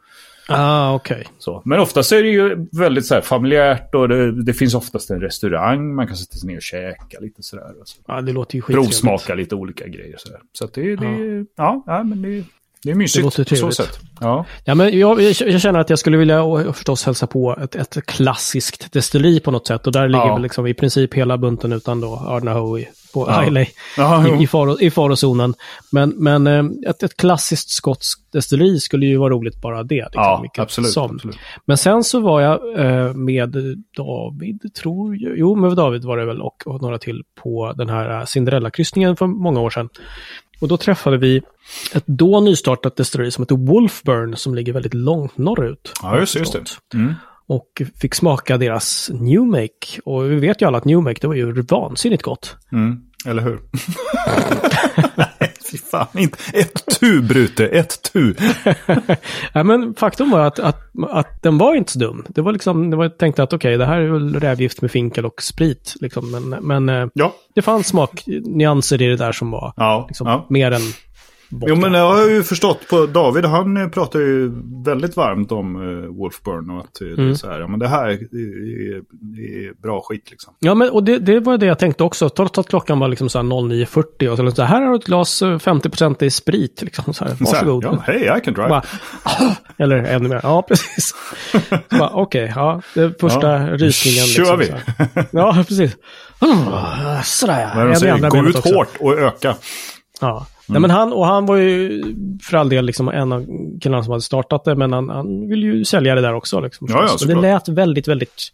Ah, 0.48 0.94
okej. 0.94 1.24
så. 1.38 1.62
Men 1.64 1.80
oftast 1.80 2.12
är 2.12 2.22
det 2.22 2.28
ju 2.28 2.66
väldigt 2.78 3.06
så 3.06 3.14
här 3.14 3.20
familjärt 3.20 3.94
och 3.94 4.08
det, 4.08 4.42
det 4.42 4.54
finns 4.54 4.74
oftast 4.74 5.10
en 5.10 5.20
restaurang. 5.20 5.94
Man 5.94 6.06
kan 6.06 6.16
sätta 6.16 6.36
sig 6.36 6.46
ner 6.48 6.56
och 6.56 6.62
käka 6.62 7.20
lite 7.20 7.42
sådär. 7.42 7.80
Och 7.80 7.88
så. 7.88 8.00
Ja, 8.06 8.20
det 8.20 8.32
låter 8.32 8.54
ju 8.56 8.62
skittrevligt. 8.62 8.90
Provsmaka 8.90 9.34
lite 9.34 9.54
olika 9.54 9.88
grejer 9.88 10.14
sådär. 10.18 10.40
Så 10.52 10.64
att 10.64 10.74
det, 10.74 10.96
det, 10.96 11.44
ja. 11.56 11.82
Ja, 11.86 12.02
men 12.04 12.22
det, 12.22 12.44
det 12.84 12.90
är 12.90 12.94
mysigt 12.94 13.18
Det 13.18 13.24
låter 13.24 13.44
på 13.44 13.56
så 13.56 13.70
sätt. 13.70 13.98
Ja. 14.20 14.44
Ja, 14.64 14.74
men 14.74 14.98
jag, 14.98 15.20
jag 15.22 15.60
känner 15.60 15.78
att 15.78 15.90
jag 15.90 15.98
skulle 15.98 16.16
vilja 16.16 16.72
förstås 16.72 17.04
hälsa 17.04 17.26
på 17.26 17.56
ett, 17.62 17.74
ett 17.74 18.06
klassiskt 18.06 18.92
destilleri 18.92 19.40
på 19.40 19.50
något 19.50 19.66
sätt. 19.66 19.86
Och 19.86 19.92
där 19.92 20.08
ligger 20.08 20.26
Ja. 20.26 20.32
väl 20.34 20.42
liksom 20.42 20.66
i 20.66 20.74
princip 20.74 21.14
hela 21.14 21.38
bunten 21.38 21.72
utan 21.72 22.00
då 22.00 22.16
Ardnahoe 22.26 22.84
på 23.14 23.26
Ja. 23.28 23.44
Islay 23.44 23.66
Ja, 23.96 24.28
i, 24.28 24.42
i, 24.42 24.46
faro, 24.46 24.80
i 24.80 24.90
farozonen. 24.90 25.54
Men, 25.92 26.10
men 26.16 26.46
eh, 26.46 26.64
ett, 26.90 27.02
ett 27.02 27.16
klassiskt 27.16 27.70
skotskt 27.70 28.32
destilleri 28.32 28.80
skulle 28.80 29.06
ju 29.06 29.16
vara 29.16 29.30
roligt 29.34 29.60
bara 29.62 29.82
det. 29.82 29.94
Liksom, 29.94 30.10
Ja, 30.22 30.44
absolut, 30.58 30.96
absolut. 30.96 31.36
Men 31.64 31.76
sen 31.76 32.04
så 32.04 32.20
var 32.20 32.40
jag 32.40 32.78
eh, 32.78 33.14
med 33.14 33.56
David, 33.96 34.74
tror 34.82 35.16
jag. 35.16 35.38
Jo, 35.38 35.54
med 35.54 35.76
David 35.76 36.04
var 36.04 36.16
det 36.16 36.24
väl 36.26 36.42
och, 36.42 36.62
och 36.66 36.82
några 36.82 36.98
till 36.98 37.22
på 37.42 37.72
den 37.76 37.88
här 37.88 38.18
eh, 38.20 38.24
Cinderella-kryssningen 38.24 39.16
för 39.16 39.26
många 39.26 39.60
år 39.60 39.70
sedan. 39.70 39.88
Och 40.60 40.68
då 40.68 40.76
träffade 40.76 41.18
vi 41.18 41.42
ett 41.94 42.04
då 42.06 42.40
nystartat 42.40 42.96
destilleri 42.96 43.30
som 43.30 43.42
heter 43.42 43.56
Wolfburn 43.56 44.36
som 44.36 44.54
ligger 44.54 44.72
väldigt 44.72 44.94
långt 44.94 45.38
norrut. 45.38 45.92
Ja, 46.02 46.18
just, 46.18 46.36
just 46.36 46.52
det. 46.52 46.98
Mm. 46.98 47.14
Och 47.46 47.82
fick 48.00 48.14
smaka 48.14 48.58
deras 48.58 49.10
New 49.12 49.40
Make. 49.40 50.00
Och 50.04 50.30
vi 50.30 50.34
vet 50.34 50.62
ju 50.62 50.66
alla 50.66 50.78
att 50.78 50.84
New 50.84 51.02
Make, 51.02 51.18
det 51.20 51.26
var 51.26 51.34
ju 51.34 51.62
vansinnigt 51.62 52.22
gott. 52.22 52.56
Mm. 52.72 53.00
Eller 53.26 53.42
hur? 53.42 53.60
Fy 55.74 55.78
fan. 55.78 56.06
Inte. 56.14 56.38
Ett 56.52 57.00
tu, 57.00 57.22
Brute. 57.22 57.66
Ett 57.66 58.12
tu. 58.12 58.34
ja, 59.52 59.62
men 59.62 59.94
faktum 59.94 60.30
var 60.30 60.40
att, 60.46 60.58
att, 60.58 60.80
att 61.10 61.42
den 61.42 61.58
var 61.58 61.74
inte 61.74 61.92
så 61.92 61.98
dum. 61.98 62.24
Det 62.28 62.40
var 62.42 62.52
liksom, 62.52 62.90
det 62.90 62.96
var, 62.96 63.04
jag 63.04 63.18
tänkte 63.18 63.42
att 63.42 63.52
okej, 63.52 63.76
det 63.78 63.86
här 63.86 64.00
är 64.00 64.08
väl 64.08 64.40
rävgift 64.40 64.82
med 64.82 64.90
finkel 64.90 65.26
och 65.26 65.42
sprit. 65.42 65.94
Liksom. 66.00 66.30
Men, 66.30 66.48
men 66.66 66.88
eh, 67.02 67.08
Ja. 67.14 67.34
det 67.54 67.62
fanns 67.62 67.86
smaknyanser 67.86 69.02
i 69.02 69.06
det 69.06 69.16
där 69.16 69.32
som 69.32 69.50
var 69.50 69.72
Ja. 69.76 70.04
liksom, 70.08 70.26
ja. 70.26 70.46
mer 70.50 70.70
än 70.70 70.80
vodka. 71.54 71.66
Jo, 71.68 71.76
men 71.76 71.92
jag 71.94 72.14
har 72.14 72.28
ju 72.28 72.42
förstått 72.42 72.88
på 72.90 73.06
David, 73.06 73.44
han 73.44 73.76
eh, 73.76 73.88
pratar 73.88 74.18
ju 74.18 74.52
väldigt 74.84 75.16
varmt 75.16 75.52
om 75.52 75.76
uh, 75.76 76.06
Wolfburn 76.18 76.70
och 76.70 76.80
att 76.80 77.00
eh, 77.00 77.06
det 77.06 77.12
är 77.12 77.18
Mm. 77.18 77.36
så 77.36 77.50
här, 77.50 77.60
ja 77.60 77.66
men 77.66 77.78
det 77.80 77.88
här 77.88 78.08
är, 78.08 78.12
är, 78.12 79.82
bra 79.82 80.00
skit 80.00 80.30
liksom. 80.30 80.54
Ja, 80.58 80.74
men 80.74 80.90
och 80.90 81.04
det, 81.04 81.18
det 81.18 81.40
var 81.40 81.58
det 81.58 81.66
jag 81.66 81.78
tänkte 81.78 82.04
också. 82.04 82.28
Trots 82.28 82.58
att 82.58 82.68
klockan 82.68 82.98
var 82.98 83.08
liksom 83.08 83.28
så 83.28 83.38
här 83.38 83.44
09.40 83.44 84.28
och 84.28 84.36
så, 84.36 84.50
så 84.50 84.62
här 84.62 84.82
har 84.82 84.90
du 84.90 84.96
ett 84.96 85.04
glas 85.04 85.42
eh, 85.42 85.58
50% 85.58 86.24
i 86.24 86.30
sprit. 86.30 86.82
Liksom, 86.82 87.14
så 87.14 87.24
här, 87.24 87.34
Så 87.34 87.44
här, 87.44 87.52
varsågod. 87.64 87.84
ja, 87.84 88.02
hej, 88.06 88.38
I 88.38 88.40
can 88.44 88.54
drive. 88.54 88.68
Bara, 88.68 88.82
eller 89.78 89.96
ännu 89.96 90.28
mer. 90.28 90.40
Ja, 90.42 90.62
precis. 90.62 91.14
Okej, 92.12 92.52
ja, 92.56 92.80
det 92.94 93.20
första 93.20 93.52
Ja, 93.52 93.76
rysningen. 93.76 94.26
kör 94.26 94.56
vi. 94.56 94.72
Ja, 95.30 95.64
precis. 95.68 95.96
Sådär 97.24 98.06
ja. 98.22 98.28
Gå 98.28 98.38
ut 98.48 98.56
hårt 98.56 98.88
och 99.00 99.18
öka. 99.18 99.54
Ja. 100.20 100.46
Nej, 100.68 100.80
men 100.80 100.90
han, 100.90 101.12
och 101.12 101.26
han 101.26 101.46
var 101.46 101.56
ju 101.56 102.02
för 102.42 102.56
all 102.56 102.68
del 102.68 102.84
liksom 102.84 103.08
en 103.08 103.32
av 103.32 103.46
killarna 103.80 104.02
som 104.04 104.10
hade 104.10 104.22
startat 104.22 104.64
det, 104.64 104.74
men 104.74 104.92
han, 104.92 105.08
han 105.08 105.48
ville 105.48 105.66
ju 105.66 105.84
sälja 105.84 106.14
det 106.14 106.20
där 106.20 106.34
också. 106.34 106.60
Liksom, 106.60 106.86
Ja, 106.90 107.06
ja, 107.20 107.26
det 107.26 107.34
lät 107.40 107.68
väldigt, 107.68 108.08
väldigt 108.08 108.52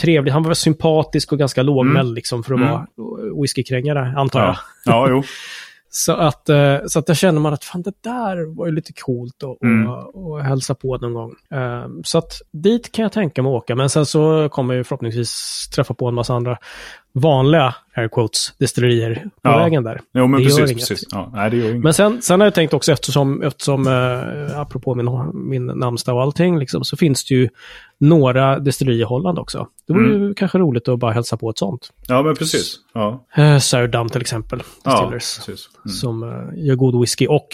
trevligt. 0.00 0.32
Han 0.34 0.42
var 0.42 0.54
sympatisk 0.54 1.32
och 1.32 1.38
ganska 1.38 1.62
lågmäld 1.62 2.06
Mm. 2.06 2.14
liksom, 2.14 2.42
för 2.44 2.54
att 2.54 2.60
Mm. 2.60 2.72
vara 2.72 2.86
whiskykrängare, 3.42 4.14
antar 4.16 4.40
jag. 4.40 4.48
Ja, 4.48 4.56
ja 4.84 5.06
jo. 5.10 5.22
Så 5.94 6.12
att, 6.12 6.48
eh, 6.48 6.76
så 6.86 6.98
att 6.98 7.06
där 7.06 7.14
känner 7.14 7.40
man 7.40 7.52
att 7.52 7.64
fan 7.64 7.82
det 7.82 7.92
där 8.00 8.56
var 8.56 8.66
ju 8.66 8.72
lite 8.72 8.92
coolt 8.92 9.42
att 9.42 9.62
Mm. 9.62 9.90
och, 9.90 10.26
och 10.32 10.40
hälsa 10.44 10.74
på 10.74 10.96
någon 10.98 11.14
gång. 11.14 11.34
Eh, 11.54 11.86
Så 12.04 12.18
att 12.18 12.32
dit 12.52 12.92
kan 12.92 13.02
jag 13.02 13.12
tänka 13.12 13.42
mig 13.42 13.50
att 13.50 13.54
åka. 13.62 13.74
Men 13.74 13.90
sen 13.90 14.06
så 14.06 14.48
kommer 14.48 14.74
jag 14.74 14.86
förhoppningsvis 14.86 15.68
träffa 15.74 15.94
på 15.94 16.08
en 16.08 16.14
massa 16.14 16.34
andra 16.34 16.58
vanliga 17.14 17.74
air 17.96 18.08
quotes 18.08 18.52
destillerier 18.58 19.14
på 19.14 19.50
Ja. 19.50 19.58
vägen 19.58 19.82
där. 19.84 20.00
Jo, 20.14 20.26
men 20.26 20.40
Det 20.40 20.48
gör 20.48 20.56
precis. 20.58 20.70
inget. 20.70 20.88
precis. 20.88 21.08
Ja, 21.10 21.30
nej, 21.34 21.50
det 21.50 21.56
gör 21.56 21.70
inget. 21.70 21.82
Men 21.82 21.94
sen, 21.94 22.22
sen 22.22 22.40
har 22.40 22.46
jag 22.46 22.54
tänkt 22.54 22.74
också 22.74 22.92
eftersom, 22.92 23.42
eftersom 23.42 23.86
eh, 23.86 24.60
apropå 24.60 24.94
min, 24.94 25.30
min 25.50 25.66
namnsdag 25.66 26.14
och 26.16 26.22
allting, 26.22 26.58
liksom, 26.58 26.84
så 26.84 26.96
finns 26.96 27.24
det 27.24 27.34
ju 27.34 27.48
några 27.98 28.58
destillerier 28.58 29.00
i 29.00 29.04
Holland 29.04 29.38
också. 29.38 29.66
Det 29.86 29.92
vore 29.92 30.04
Mm. 30.06 30.22
ju 30.22 30.34
kanske 30.34 30.58
roligt 30.58 30.88
att 30.88 30.98
bara 30.98 31.12
hälsa 31.12 31.36
på 31.36 31.50
ett 31.50 31.58
sånt. 31.58 31.90
Ja, 32.06 32.22
men 32.22 32.34
precis. 32.36 32.76
Ja, 32.94 33.26
Eh, 33.36 33.58
Sourdam 33.58 34.08
till 34.08 34.20
exempel, 34.20 34.62
ja 34.84 34.90
Distillers. 34.90 35.36
precis. 35.46 35.68
Mm. 35.84 35.92
Som 35.94 36.22
eh, 36.22 36.64
gör 36.66 36.74
god 36.74 37.00
whisky 37.00 37.26
och 37.26 37.48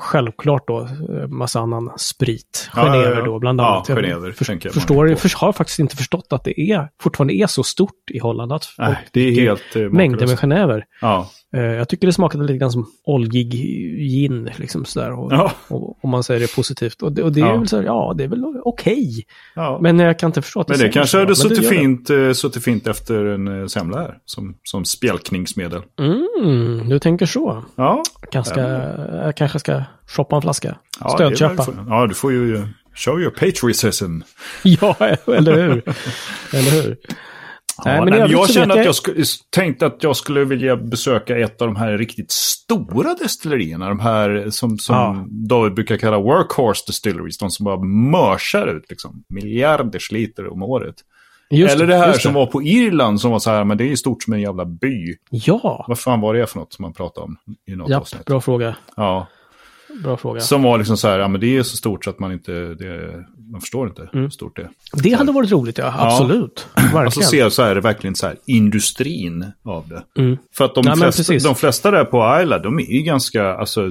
självklart 0.00 0.68
då 0.68 0.80
eh, 0.80 1.28
massa 1.28 1.60
annan 1.60 1.90
sprit. 1.98 2.70
Ja, 2.76 2.86
ja, 2.86 2.92
Genever 3.02 3.18
ja. 3.18 3.24
då 3.24 3.38
bland 3.38 3.60
Ja, 3.60 3.74
annat. 3.74 3.88
Jag 3.88 3.96
genever 3.98 4.32
för, 4.32 4.46
jag 4.52 4.64
man 4.64 4.72
förstår, 4.72 5.14
för, 5.14 5.38
har 5.38 5.52
faktiskt 5.52 5.78
inte 5.78 5.96
förstått 5.96 6.26
att 6.30 6.44
det 6.44 6.60
är, 6.60 6.88
fortfarande 7.00 7.34
är 7.34 7.46
så 7.46 7.62
stort 7.62 8.10
i 8.10 8.18
Holland. 8.18 8.52
Att 8.52 8.64
folk. 8.64 8.98
Det 9.12 9.20
är 9.20 9.32
helt 9.40 9.76
eh, 9.76 9.82
Mängder 9.82 9.98
med 10.00 10.10
makalöst. 10.20 10.40
genever. 10.40 10.84
Ja. 11.00 11.30
Eh, 11.56 11.60
jag 11.62 11.88
tycker 11.88 12.06
det 12.06 12.12
smakade 12.12 12.44
lite 12.44 12.56
grann 12.58 12.70
som 12.72 12.86
oljig 13.04 13.50
gin, 13.98 14.50
liksom 14.56 14.84
sådär. 14.84 15.12
Och, 15.12 15.32
Ja. 15.32 15.52
och, 15.68 16.04
om 16.04 16.10
man 16.10 16.22
säger 16.22 16.40
det 16.40 16.54
positivt. 16.56 17.02
Och 17.02 17.12
det, 17.12 17.22
och 17.22 17.32
det 17.32 17.40
är 17.40 17.46
Ja. 17.46 17.56
väl 17.56 17.68
så 17.68 17.76
här, 17.76 17.84
ja, 17.84 18.14
det 18.16 18.24
är 18.24 18.28
väl 18.28 18.44
okej. 18.64 19.24
ja. 19.54 19.78
Men 19.82 19.98
jag 19.98 20.18
kan 20.18 20.28
inte 20.28 20.42
förstå 20.42 20.60
att 20.60 20.68
Men 20.68 20.78
det 20.78 20.88
kanske 20.88 21.18
hade 21.18 21.30
det 21.30 21.36
suttit 21.36 21.62
det. 21.62 21.68
fint, 21.76 22.10
eh, 22.10 22.32
suttit 22.32 22.64
fint 22.64 22.86
efter 22.86 23.24
en 23.24 23.68
semla 23.68 23.98
här. 23.98 24.18
Som, 24.24 24.54
som 24.62 24.84
spjälkningsmedel. 24.84 25.82
Mm, 26.00 26.88
du 26.88 26.98
tänker 26.98 27.26
så. 27.26 27.64
Ja. 27.76 28.02
Kanske, 28.30 28.60
jag 29.24 29.36
kanske 29.36 29.58
ska 29.58 29.82
shoppa 30.06 30.36
en 30.36 30.42
flaska. 30.42 30.76
ja 31.00 31.08
Stödköpa. 31.08 31.64
det 31.64 31.72
Ja, 31.88 32.06
du 32.06 32.14
får 32.14 32.32
ju 32.32 32.62
show 32.94 33.20
your 33.20 33.30
patriotism. 33.30 34.20
Ja, 34.62 34.96
eller 35.26 35.52
hur? 35.62 35.72
eller 36.52 36.82
hur? 36.82 36.96
Nej, 37.84 37.96
nej, 37.96 38.04
men 38.04 38.14
övrigt 38.14 38.32
jag 38.32 38.50
kände 38.50 38.74
att 38.80 38.84
jag- 38.84 39.16
jag 39.16 39.26
tänkte 39.50 39.86
att 39.86 40.02
jag 40.02 40.16
skulle 40.16 40.44
vilja 40.44 40.76
besöka 40.76 41.38
ett 41.38 41.62
av 41.62 41.68
de 41.68 41.76
här 41.76 41.98
riktigt 41.98 42.30
stora 42.30 43.14
destillerierna. 43.14 43.88
De 43.88 44.00
här 44.00 44.46
som, 44.50 44.78
som 44.78 44.94
Ja. 44.96 45.24
David 45.28 45.74
brukar 45.74 45.96
kalla 45.96 46.18
workhorse 46.18 46.82
distilleries. 46.86 47.38
De 47.38 47.50
som 47.50 47.64
bara 47.64 47.80
mörsar 47.84 48.76
ut 48.76 48.84
liksom, 48.90 49.24
miljarders 49.28 50.12
liter 50.12 50.52
om 50.52 50.62
året. 50.62 50.94
Just 51.50 51.74
Eller 51.74 51.86
det 51.86 51.96
här 51.96 52.12
som 52.12 52.34
var 52.34 52.46
på 52.46 52.62
Irland 52.62 53.20
som 53.20 53.30
var 53.30 53.38
så 53.38 53.50
här, 53.50 53.64
men 53.64 53.78
det 53.78 53.84
är 53.84 53.88
ju 53.88 53.96
stort 53.96 54.22
som 54.22 54.32
en 54.32 54.40
jävla 54.40 54.64
by. 54.64 55.14
Ja, 55.30 55.84
Vad 55.88 55.98
fan 55.98 56.20
var 56.20 56.34
det 56.34 56.46
för 56.46 56.58
något 56.58 56.72
som 56.72 56.82
man 56.82 56.92
pratade 56.92 57.24
om 57.24 57.36
i 57.66 57.76
något 57.76 57.90
japp, 57.90 58.00
avsnitt? 58.00 58.24
bra 58.24 58.40
fråga. 58.40 58.76
Ja, 58.96 59.26
Bra 60.02 60.16
fråga. 60.16 60.40
som 60.40 60.62
var 60.62 60.78
liksom 60.78 60.96
så 60.96 61.08
här, 61.08 61.18
ja 61.18 61.28
men 61.28 61.40
det 61.40 61.56
är 61.58 61.62
så 61.62 61.76
stort 61.76 62.04
så 62.04 62.10
att 62.10 62.18
man 62.18 62.32
inte, 62.32 62.52
det, 62.52 63.24
man 63.52 63.60
förstår 63.60 63.88
inte 63.88 64.02
Mm. 64.02 64.22
hur 64.22 64.28
stort 64.30 64.56
det 64.56 64.62
är. 64.62 64.68
Det 65.02 65.12
hade 65.12 65.32
varit 65.32 65.50
roligt, 65.52 65.78
ja. 65.78 65.94
Absolut. 65.98 66.68
Verkligen. 66.74 67.04
Alltså 67.04 67.20
ser 67.20 67.48
så 67.48 67.62
här, 67.62 67.76
verkligen 67.76 68.14
så 68.16 68.26
här, 68.26 68.36
industrin 68.46 69.46
av 69.64 69.88
det. 69.88 70.22
Mm. 70.22 70.36
För 70.56 70.64
att 70.64 70.74
de, 70.74 70.84
Nej, 70.84 70.96
flesta, 70.96 71.48
de 71.48 71.54
flesta 71.54 71.90
där 71.90 72.04
på 72.04 72.40
Isla, 72.42 72.58
de 72.58 72.78
är 72.78 72.92
ju 72.92 73.02
ganska, 73.02 73.54
alltså, 73.54 73.90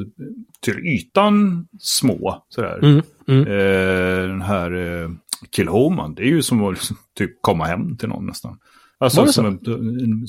till 0.59 0.77
ytan 0.79 1.67
små. 1.79 2.43
Sådär. 2.49 2.79
Mm, 2.83 3.01
mm. 3.27 3.47
Eh, 3.47 4.27
den 4.27 4.41
här 4.41 5.01
eh, 5.03 5.09
Kilhoman, 5.55 6.15
det 6.15 6.21
är 6.21 6.27
ju 6.27 6.41
som 6.41 6.63
att 6.65 6.73
liksom, 6.73 6.97
typ 7.17 7.31
komma 7.41 7.65
hem 7.65 7.97
till 7.97 8.09
någon 8.09 8.25
nästan. 8.25 8.57
Alltså 9.01 9.27
som 9.27 9.45
en, 9.45 9.59
en, 9.65 10.27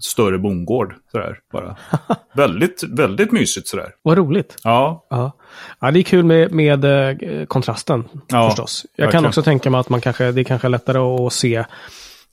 större 0.00 0.38
bondgård, 0.38 0.94
sådär 1.12 1.38
bara. 1.52 1.76
väldigt, 2.34 2.82
väldigt 2.88 3.32
mysigt 3.32 3.68
sådär. 3.68 3.90
Vad 4.02 4.18
roligt. 4.18 4.56
Ja, 4.64 5.06
Ja. 5.10 5.32
ja, 5.80 5.90
det 5.90 5.98
är 6.00 6.02
kul 6.02 6.24
med, 6.24 6.52
med 6.52 6.84
eh, 6.84 7.46
kontrasten 7.46 8.04
Ja, 8.28 8.48
förstås. 8.50 8.86
Jag 8.96 9.04
kan 9.04 9.06
verkligen. 9.06 9.26
också 9.26 9.42
tänka 9.42 9.70
mig 9.70 9.80
att 9.80 9.88
man 9.88 10.00
kanske, 10.00 10.32
det 10.32 10.40
är 10.40 10.44
kanske 10.44 10.66
är 10.66 10.70
lättare 10.70 10.98
att 10.98 11.32
se 11.32 11.64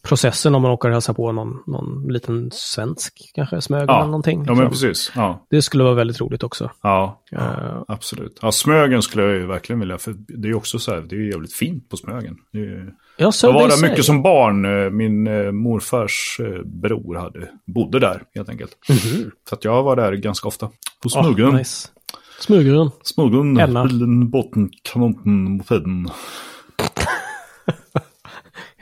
processen 0.08 0.55
om 0.55 0.62
man 0.62 0.72
åker 0.72 0.88
och 0.89 0.93
hälsar 0.93 1.13
på 1.13 1.32
någon, 1.32 1.63
någon 1.67 2.13
liten 2.13 2.50
svensk, 2.53 3.32
kanske 3.36 3.62
Smögen 3.62 3.86
Ja. 3.88 3.96
eller 3.98 4.05
någonting. 4.05 4.43
ja 4.48 4.53
men 4.55 4.65
liksom. 4.65 4.88
precis. 4.89 5.12
Ja, 5.15 5.46
Det 5.50 5.62
skulle 5.62 5.84
vara 5.84 5.93
väldigt 5.93 6.22
roligt 6.22 6.43
också. 6.43 6.72
ja, 6.82 7.22
ja 7.32 7.39
Eh, 7.39 7.84
absolut. 7.88 8.39
Ja, 8.41 8.51
Smögen 8.51 9.01
skulle 9.01 9.24
jag 9.24 9.34
ju 9.34 9.46
verkligen 9.48 9.79
vilja, 9.79 9.98
för 9.98 10.13
det 10.27 10.48
är 10.48 10.50
ju 10.50 10.55
också 10.55 10.79
så 10.79 10.93
här, 10.93 11.01
det 11.01 11.15
är 11.15 11.20
ju 11.20 11.32
jävligt 11.32 11.53
fint 11.53 11.89
på 11.89 11.98
Smögen. 11.98 12.36
Det 12.51 12.58
är 12.60 12.63
ju... 12.63 12.91
ja, 13.17 13.32
så 13.32 13.48
Jag 13.48 13.53
var 13.53 13.67
det 13.67 13.75
där 13.82 13.89
mycket 13.89 14.05
som 14.05 14.24
barn. 14.24 14.65
Eh, 14.86 14.89
Min 14.91 15.27
eh, 15.27 15.51
morfars 15.51 16.39
eh, 16.39 16.62
bror 16.65 17.15
hade, 17.15 17.50
bodde 17.75 18.00
där 18.00 18.24
helt 18.36 18.50
enkelt. 18.50 18.77
Så 19.50 19.55
att 19.55 19.63
jag 19.65 19.84
var 19.84 19.96
där 19.96 20.13
ganska 20.13 20.48
ofta. 20.48 20.67
På 21.03 21.10
Ah, 21.15 21.24
Smögen. 21.24 21.55
nice. 21.55 21.88
Smögen. 22.39 22.89
Smögen, 23.03 23.58
Elna. 23.58 23.86
bilen, 23.86 24.29
båten, 24.29 24.70
kanonen, 24.82 25.51
mopeden. 25.58 26.08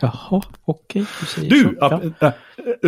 Jaha, 0.01 0.41
okej. 0.65 1.05
du 1.19 1.25
säger 1.25 1.49
Du, 1.49 1.63
så. 1.63 1.73
Ja. 1.79 2.01
äh, 2.27 2.31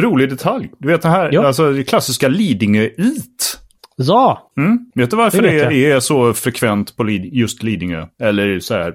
rolig 0.01 0.29
detalj. 0.29 0.71
Du 0.79 0.87
vet 0.87 1.01
det 1.01 1.09
här, 1.09 1.29
Ja. 1.31 1.45
alltså 1.47 1.71
det 1.71 1.83
klassiska 1.83 2.27
Lidingö-it. 2.27 3.59
Ja, 3.95 4.49
Mm. 4.57 4.79
Vet 4.95 5.09
du 5.09 5.15
varför 5.15 5.41
Det 5.41 5.49
det, 5.49 5.55
jag. 5.55 5.73
är 5.95 5.99
så 5.99 6.33
frekvent 6.33 6.97
på 6.97 7.09
just 7.09 7.63
Lidingö? 7.63 8.05
Eller 8.21 8.59
så 8.59 8.73
här, 8.73 8.87
eh, 8.87 8.93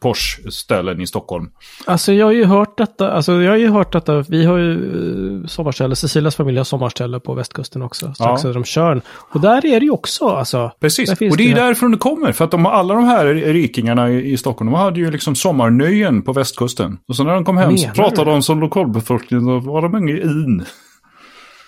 Porsche-ställen 0.00 1.00
i 1.00 1.06
Stockholm. 1.06 1.50
alltså 1.86 2.12
jag 2.12 2.26
har 2.26 2.32
ju 2.32 2.44
hört 2.44 2.78
detta. 2.78 3.10
Alltså 3.12 3.32
jag 3.42 3.50
har 3.52 3.56
ju 3.58 3.68
hört 3.68 3.92
detta. 3.92 4.24
Vi 4.28 4.44
har 4.44 4.56
ju 4.58 4.70
uh, 4.70 5.46
sommarställe, 5.46 5.96
Cecilias 5.96 6.36
familj 6.36 6.56
har 6.58 6.64
sommarställe 6.64 7.20
på 7.20 7.34
västkusten 7.34 7.82
också. 7.82 8.14
Strax 8.14 8.18
Ja. 8.18 8.36
söder 8.38 8.56
om 8.56 8.64
Tjörn. 8.64 9.00
Och 9.32 9.40
där 9.40 9.66
är 9.66 9.80
det 9.80 9.84
ju 9.86 9.90
också, 9.90 10.28
alltså. 10.28 10.70
Precis, 10.80 11.10
och 11.10 11.16
det 11.18 11.44
är 11.44 11.48
ju 11.48 11.54
därifrån 11.54 11.90
det 11.90 11.98
kommer. 11.98 12.32
För 12.32 12.44
att 12.44 12.50
de, 12.50 12.66
alla 12.66 12.94
de 12.94 13.04
här 13.04 13.24
rikingarna 13.34 14.10
i, 14.10 14.32
i 14.32 14.36
Stockholm, 14.36 14.70
de 14.70 14.78
hade 14.78 15.00
ju 15.00 15.10
liksom 15.10 15.34
sommarnöjen 15.34 16.22
på 16.22 16.32
västkusten. 16.32 16.98
Och 17.08 17.16
så 17.16 17.24
när 17.24 17.32
de 17.34 17.44
kom 17.44 17.56
hem 17.56 17.78
så 17.78 17.88
pratade 17.88 18.24
du? 18.24 18.30
de 18.30 18.42
som 18.42 18.60
lokalbefolkning, 18.60 19.48
och 19.48 19.64
var 19.64 19.82
de 19.82 19.96
inga 19.96 20.16
in. 20.22 20.64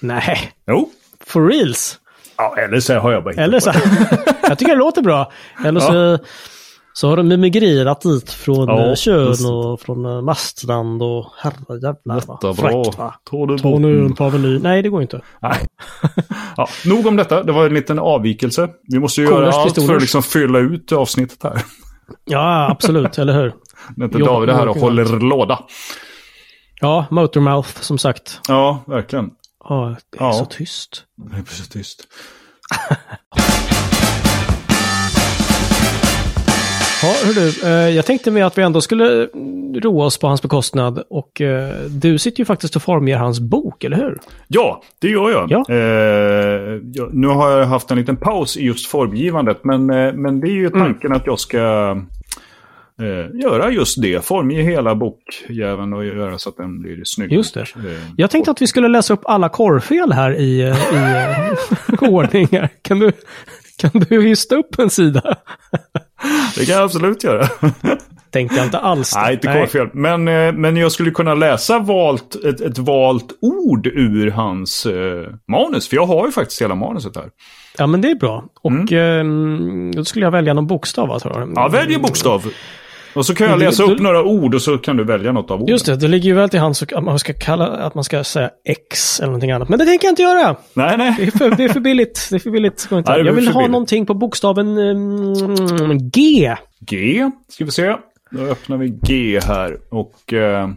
Nej, 0.01 0.39
Jo. 0.67 0.91
for 1.27 1.49
reals. 1.49 1.99
Ja, 2.37 2.55
eller 2.59 2.81
så 2.81 2.95
har 2.99 3.12
jag 3.12 3.25
bara 3.25 3.35
Eller 3.35 3.61
så. 3.61 3.71
det. 3.71 3.81
jag 4.49 4.59
tycker 4.59 4.73
det 4.73 4.78
låter 4.78 5.02
bra. 5.02 5.33
Eller 5.64 5.81
så, 5.81 6.19
så 6.93 7.09
har 7.09 7.16
de 7.16 7.33
emigrerat 7.33 8.00
dit 8.00 8.31
från 8.31 8.69
Ja, 8.69 8.87
ja, 8.87 8.97
Tjörn 8.97 9.26
just 9.26 9.43
det. 9.43 9.49
och 9.52 9.81
från 9.81 10.07
uh, 10.07 10.23
Mastland 10.23 11.02
och 11.02 11.26
herrejävlar. 11.38 12.23
Vad 12.26 12.57
bra. 12.57 12.85
fräckt, 12.85 12.99
va? 12.99 13.14
Ta 13.31 13.47
det 13.47 13.59
Ta 13.59 13.78
nu 13.78 13.99
en 13.99 14.09
bort. 14.09 14.19
paveny. 14.19 14.59
Nej, 14.59 14.83
det 14.83 14.88
går 14.88 15.02
inte. 15.02 15.21
Nej. 15.43 15.59
Ja, 16.57 16.69
nog 16.85 17.07
om 17.07 17.16
detta. 17.16 17.43
Det 17.43 17.52
var 17.52 17.66
en 17.66 17.75
liten 17.75 17.99
avvikelse. 17.99 18.69
Vi 18.83 18.99
måste 18.99 19.21
ju 19.21 19.26
göra 19.26 19.50
allt 19.50 19.75
för 19.87 19.95
att 19.97 20.00
liksom 20.02 20.23
fylla 20.23 20.59
ut 20.59 20.93
avsnittet 20.93 21.43
här. 21.43 21.62
Ja, 22.25 22.71
absolut, 22.71 23.19
eller 23.19 23.33
hur? 23.35 23.52
När 23.97 24.05
inte 24.07 24.19
Jo, 24.19 24.26
David 24.26 24.49
är 24.49 24.55
här 24.55 24.69
och 24.69 24.76
håller 24.76 25.05
låda. 25.21 25.59
Ja, 26.81 27.07
Motormouth 27.11 27.81
som 27.81 27.99
sagt. 27.99 28.40
Ja, 28.49 28.83
verkligen. 28.87 29.31
Ja, 29.68 29.96
det 30.12 30.18
är 30.18 30.25
Ja. 30.25 30.32
så 30.32 30.44
tyst. 30.44 31.04
Det 31.16 31.38
är 31.38 31.42
precis 31.42 31.68
tyst. 31.68 32.06
Ja, 37.02 37.14
hör 37.25 37.35
du, 37.35 37.66
eh, 37.68 37.94
jag 37.96 38.06
tänkte 38.06 38.30
med 38.30 38.46
att 38.46 38.58
vi 38.58 38.62
ändå 38.62 38.80
skulle 38.80 39.25
mm, 39.35 39.80
roa 39.80 40.04
oss 40.04 40.18
på 40.18 40.26
hans 40.26 40.42
bekostnad. 40.42 41.02
Och 41.11 41.40
eh, 41.40 41.75
du 41.88 42.18
sitter 42.18 42.38
ju 42.38 42.44
faktiskt 42.44 42.76
och 42.76 42.82
formger 42.82 43.16
hans 43.16 43.40
bok, 43.40 43.85
eller 43.85 43.96
hur? 43.96 44.18
Ja, 44.49 44.82
det 45.00 45.08
gör 45.08 45.30
jag. 45.30 45.50
Ja. 45.50 45.58
Eh, 45.75 46.80
nu 47.12 47.26
har 47.26 47.50
jag 47.50 47.66
haft 47.66 47.90
en 47.90 47.99
liten 47.99 48.16
paus 48.16 48.56
i 48.56 48.64
just 48.64 48.87
formgivandet, 48.87 49.64
men, 49.64 49.87
men 50.23 50.40
det 50.40 50.46
är 50.49 50.52
ju 50.52 50.66
Mm. 50.66 50.80
tanken 50.80 51.12
att 51.12 51.26
jag 51.26 51.40
ska 51.40 51.96
eh, 53.03 53.41
göra 53.41 53.71
just 53.71 54.03
det. 54.03 54.25
Formge 54.25 54.62
hela 54.62 54.95
bokjäveln 54.95 55.93
och 55.93 56.05
göra 56.05 56.38
så 56.38 56.49
att 56.49 56.57
den 56.57 56.83
blir 56.83 57.00
snygg. 57.05 57.33
Just 57.33 57.55
det. 57.55 57.61
Eh, 57.61 58.00
Jag 58.17 58.31
tänkte 58.31 58.50
att 58.50 58.62
vi 58.62 58.67
skulle 58.67 58.88
läsa 58.88 59.15
upp 59.15 59.23
alla 59.25 59.49
korrfel 59.49 60.12
här 60.12 60.41
i, 60.41 60.61
eh, 60.61 60.67
i 60.69 61.53
eh, 62.03 62.03
ordningar. 62.12 62.69
Kan 62.83 62.99
du, 62.99 63.12
kan 63.79 63.91
du 64.09 64.23
hysta 64.23 64.57
upp 64.57 64.79
en 64.79 64.91
sida? 64.91 65.37
Det 66.57 66.65
kan 66.67 66.75
jag 66.75 66.85
absolut 66.85 67.25
göra. 67.25 67.49
Tänkte 68.31 68.57
jag 68.57 68.67
inte 68.67 68.79
alls. 68.79 69.12
det. 69.15 69.21
Nej, 69.21 69.35
inte 69.35 69.53
korrfel. 69.53 69.88
Men, 69.93 70.29
eh, 70.29 70.53
men 70.53 70.76
jag 70.76 70.93
skulle 70.93 71.11
kunna 71.11 71.35
läsa 71.35 71.79
valt, 71.79 72.45
ett, 72.45 72.61
ett 72.61 72.79
valt 72.79 73.33
ord 73.41 73.87
ur 73.87 74.31
hans 74.31 74.87
eh, 74.87 75.26
manus. 75.49 75.88
För 75.88 75.97
jag 75.97 76.07
har 76.07 76.26
ju 76.26 76.33
faktiskt 76.33 76.62
hela 76.62 76.75
manuset 76.75 77.17
här. 77.17 77.26
Ja, 77.79 77.87
men 77.87 78.00
det 78.00 78.11
är 78.11 78.15
bra. 78.15 78.45
Och 78.62 78.93
mm. 78.93 79.93
då 79.93 80.05
skulle 80.05 80.25
jag 80.26 80.31
välja 80.31 80.55
någon 80.55 80.67
bokstav, 80.67 81.19
tror 81.19 81.38
jag. 81.41 81.53
Ja, 81.57 81.69
välj 81.69 81.95
en 81.95 82.03
bokstav. 82.03 82.47
Och 83.16 83.26
så 83.26 83.35
kan 83.35 83.50
jag 83.50 83.58
läsa 83.58 83.82
upp 83.82 84.00
några 84.00 84.23
ord 84.23 84.54
och 84.54 84.62
så 84.62 84.78
kan 84.78 84.96
du 84.96 85.04
välja 85.04 85.32
något 85.32 85.50
av 85.50 85.62
orden. 85.62 85.73
Just 85.73 85.87
det, 85.87 85.96
det 85.96 86.08
ligger 86.08 86.28
ju 86.28 86.35
väl 86.35 86.49
till 86.49 86.61
hands 86.61 86.82
att 86.82 87.04
man 87.04 87.18
ska 87.18 87.32
kalla 87.32 87.66
att 87.66 87.94
man 87.94 88.04
ska 88.04 88.25
säga 88.25 88.50
X 88.68 89.20
eller 89.20 89.26
någonting 89.26 89.50
annat. 89.50 89.68
Men 89.68 89.78
det 89.78 89.85
tänker 89.85 90.06
jag 90.06 90.12
inte 90.12 90.23
göra. 90.23 90.56
Nej, 90.75 90.96
nej. 90.96 91.14
Det 91.18 91.23
är 91.23 91.30
för, 91.30 91.50
det 91.50 91.64
är 91.64 91.68
för 91.68 91.80
billigt. 91.80 92.26
Det 92.30 92.37
är 92.37 92.40
för 92.40 92.50
billigt. 92.50 92.88
Inte. 92.92 93.12
Det 93.12 93.26
jag 93.26 93.32
vill 93.32 93.49
ha 93.49 93.66
någonting 93.66 94.06
på 94.06 94.14
bokstaven 94.14 94.78
mm, 94.78 96.11
G. 96.11 96.54
G, 96.80 97.30
ska 97.49 97.64
vi 97.64 97.70
se. 97.70 97.96
Då 98.30 98.42
öppnar 98.42 98.76
vi 98.76 98.88
G 98.88 99.40
här. 99.46 99.78
Och 99.90 100.32
eh, 100.32 100.68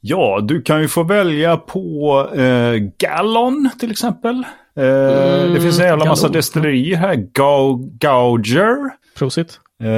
ja, 0.00 0.40
du 0.42 0.62
kan 0.62 0.82
ju 0.82 0.88
få 0.88 1.02
välja 1.02 1.56
på 1.56 2.28
eh, 2.34 2.74
Gallon 2.98 3.70
till 3.80 3.90
exempel. 3.90 4.44
Eh, 4.76 5.52
det 5.52 5.60
finns 5.60 5.78
en 5.80 5.86
jävla 5.86 6.04
massa 6.04 6.22
Gallon. 6.22 6.32
destillerier 6.36 6.96
här. 6.96 7.14
Gau, 7.32 7.90
Gauger. 7.98 8.76
Prosit. 9.18 9.60
Eh, 9.82 9.88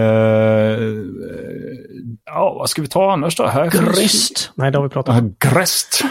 ja, 2.26 2.54
vad 2.58 2.70
ska 2.70 2.82
vi 2.82 2.88
ta 2.88 3.12
annars 3.12 3.36
då? 3.36 3.46
Här 3.46 3.70
finns- 3.70 3.98
Grist. 3.98 4.50
Nej, 4.54 4.70
det 4.70 4.78
har 4.78 4.82
vi 4.82 4.88
pratat 4.88 5.20
om. 5.22 5.34
Ja, 5.42 5.50
Gräst. 5.50 6.02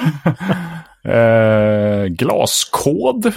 eh, 1.03 2.05
glaskod. 2.05 3.33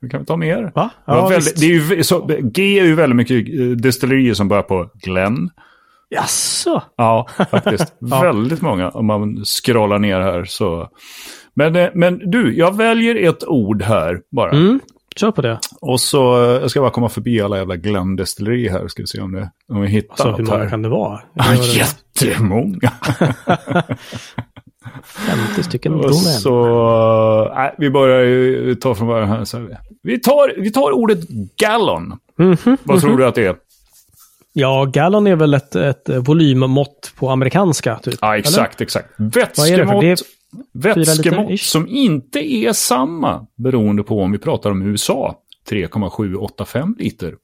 Det 0.00 0.08
kan 0.08 0.20
vi 0.20 0.26
ta 0.26 0.36
mer. 0.36 0.72
Va? 0.74 0.90
Ja, 1.04 1.28
väldigt, 1.28 1.60
det 1.60 1.66
är 1.66 1.70
ju, 1.96 2.02
så, 2.02 2.26
G 2.42 2.78
är 2.80 2.84
ju 2.84 2.94
väldigt 2.94 3.16
mycket 3.16 3.82
destillerier 3.82 4.34
som 4.34 4.48
börjar 4.48 4.62
på 4.62 4.90
Glenn. 5.02 5.50
Jaså? 6.08 6.82
Ja, 6.96 7.28
faktiskt. 7.50 7.94
Väldigt 8.00 8.60
många 8.62 8.88
om 8.90 9.06
man 9.06 9.44
scrollar 9.44 9.98
ner 9.98 10.20
här. 10.20 10.44
Så. 10.44 10.88
Men, 11.60 11.76
eh, 11.76 11.88
men 11.94 12.30
du, 12.30 12.56
jag 12.56 12.76
väljer 12.76 13.28
ett 13.28 13.44
ord 13.48 13.82
här 13.82 14.20
bara. 14.30 14.50
Mm, 14.50 14.80
kör 15.16 15.30
på 15.30 15.42
det. 15.42 15.58
Och 15.80 16.00
så, 16.00 16.44
eh, 16.44 16.50
jag 16.60 16.70
ska 16.70 16.80
bara 16.80 16.90
komma 16.90 17.08
förbi 17.08 17.40
alla 17.40 17.56
jävla 17.58 17.76
Glenn 17.76 18.16
destillerier 18.16 18.70
här. 18.70 18.88
Ska 18.88 19.02
vi 19.02 19.06
se 19.06 19.20
om, 19.20 19.32
det, 19.32 19.50
om 19.72 19.80
vi 19.80 19.88
hittar 19.88 20.16
Så 20.16 20.24
hur 20.24 20.38
något 20.38 20.48
många 20.48 20.62
här. 20.62 20.70
kan 20.70 20.82
det 20.82 20.88
vara? 20.88 21.20
Ja, 21.34 21.54
jättemånga. 21.54 22.92
50 25.04 25.62
stycken 25.62 25.94
Och 25.94 26.14
så, 26.14 27.52
nej, 27.54 27.74
vi 27.78 27.90
börjar 27.90 28.20
ju 28.22 28.74
ta 28.74 28.94
från 28.94 29.08
början 29.08 29.28
här. 29.28 29.44
Så 29.44 29.68
vi, 30.02 30.20
tar, 30.20 30.60
vi 30.60 30.72
tar 30.72 30.90
ordet 30.92 31.18
gallon. 31.56 32.18
Mhm, 32.38 32.76
Vad 32.82 33.00
tror 33.00 33.16
du 33.18 33.26
att 33.26 33.34
det 33.34 33.46
är? 33.46 33.56
Ja, 34.52 34.84
gallon 34.84 35.26
är 35.26 35.36
väl 35.36 35.54
ett, 35.54 35.74
ett 35.76 36.08
volymmått 36.08 37.12
på 37.18 37.30
amerikanska, 37.30 37.98
typ? 38.02 38.14
Ja, 38.20 38.36
exakt, 38.36 38.80
exakt. 38.80 39.08
Vad 39.16 39.28
är 39.28 39.30
det 39.78 39.86
för? 39.86 40.02
Vätskemått, 40.02 40.22
vätskemått 40.74 41.60
som 41.60 41.88
inte 41.88 42.38
är 42.38 42.72
samma 42.72 43.46
beroende 43.56 44.02
på 44.02 44.20
om 44.20 44.32
vi 44.32 44.38
pratar 44.38 44.70
om 44.70 44.82
USA, 44.82 45.36
3,785 45.68 46.96
liter. 46.98 47.34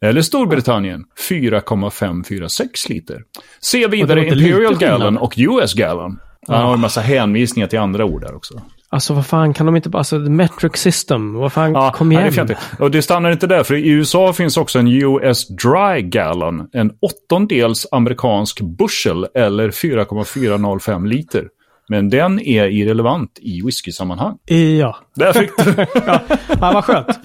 Eller 0.00 0.22
Storbritannien, 0.22 1.04
4,546 1.28 2.88
liter. 2.88 3.22
Se 3.60 3.86
vidare 3.88 4.26
Imperial? 4.26 4.78
Gallon 4.78 5.18
och 5.18 5.34
US 5.36 5.74
Gallon. 5.74 6.18
Han 6.48 6.64
har 6.64 6.74
en 6.74 6.80
massa 6.80 7.00
hänvisningar 7.00 7.68
till 7.68 7.78
andra 7.78 8.04
ord 8.04 8.20
där 8.20 8.34
också. 8.34 8.62
Alltså 8.90 9.14
vad 9.14 9.26
fan, 9.26 9.54
kan 9.54 9.66
de 9.66 9.76
inte 9.76 9.88
bara... 9.88 9.98
Alltså, 9.98 10.18
metric 10.18 10.76
system, 10.76 11.34
vad 11.34 11.52
fan, 11.52 11.72
Ja, 11.72 11.92
kom 11.92 12.08
nej, 12.08 12.18
igen. 12.18 12.24
det 12.24 12.28
är 12.28 12.34
fjantigt. 12.34 12.58
Och 12.80 12.90
det 12.90 13.02
stannar 13.02 13.30
inte 13.30 13.46
där, 13.46 13.62
för 13.62 13.74
i 13.74 13.88
USA 13.88 14.32
finns 14.32 14.56
också 14.56 14.78
en 14.78 14.86
US 14.86 15.48
Dry 15.48 16.02
Gallon. 16.02 16.68
En 16.72 16.92
åttondels 17.00 17.86
amerikansk 17.92 18.60
bushel 18.60 19.26
eller 19.34 19.70
4,405 19.70 21.06
liter. 21.06 21.48
Men 21.88 22.10
den 22.10 22.40
är 22.40 22.66
irrelevant 22.66 23.38
i 23.42 23.62
whisky-sammanhang. 23.62 24.38
Ja. 24.78 24.96
Där 25.14 25.32
fick 25.32 25.50
du. 25.56 25.86
ja, 26.04 26.20
vad 26.60 26.84
skönt. 26.84 27.18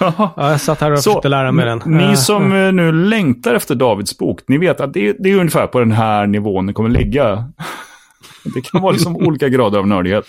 Ja, 0.00 0.34
jag 0.36 0.60
satt 0.60 0.80
här 0.80 0.92
och 0.92 0.98
Så, 0.98 1.10
försökte 1.10 1.28
lära 1.28 1.52
mig 1.52 1.64
den. 1.64 1.82
Ni 1.86 2.04
Eh, 2.04 2.14
som 2.14 2.52
eh, 2.52 2.72
nu 2.72 2.92
längtar 2.92 3.54
efter 3.54 3.74
Davids 3.74 4.18
bok, 4.18 4.40
ni 4.46 4.58
vet 4.58 4.80
att 4.80 4.92
det, 4.92 5.16
det 5.18 5.30
är 5.30 5.36
ungefär 5.36 5.66
på 5.66 5.78
den 5.78 5.92
här 5.92 6.26
nivån 6.26 6.66
den 6.66 6.74
kommer 6.74 6.90
ligga. 6.90 7.44
Det 8.54 8.60
kan 8.60 8.82
vara 8.82 8.92
liksom 8.92 9.16
olika 9.26 9.48
grader 9.48 9.78
av 9.78 9.86
nördighet. 9.86 10.24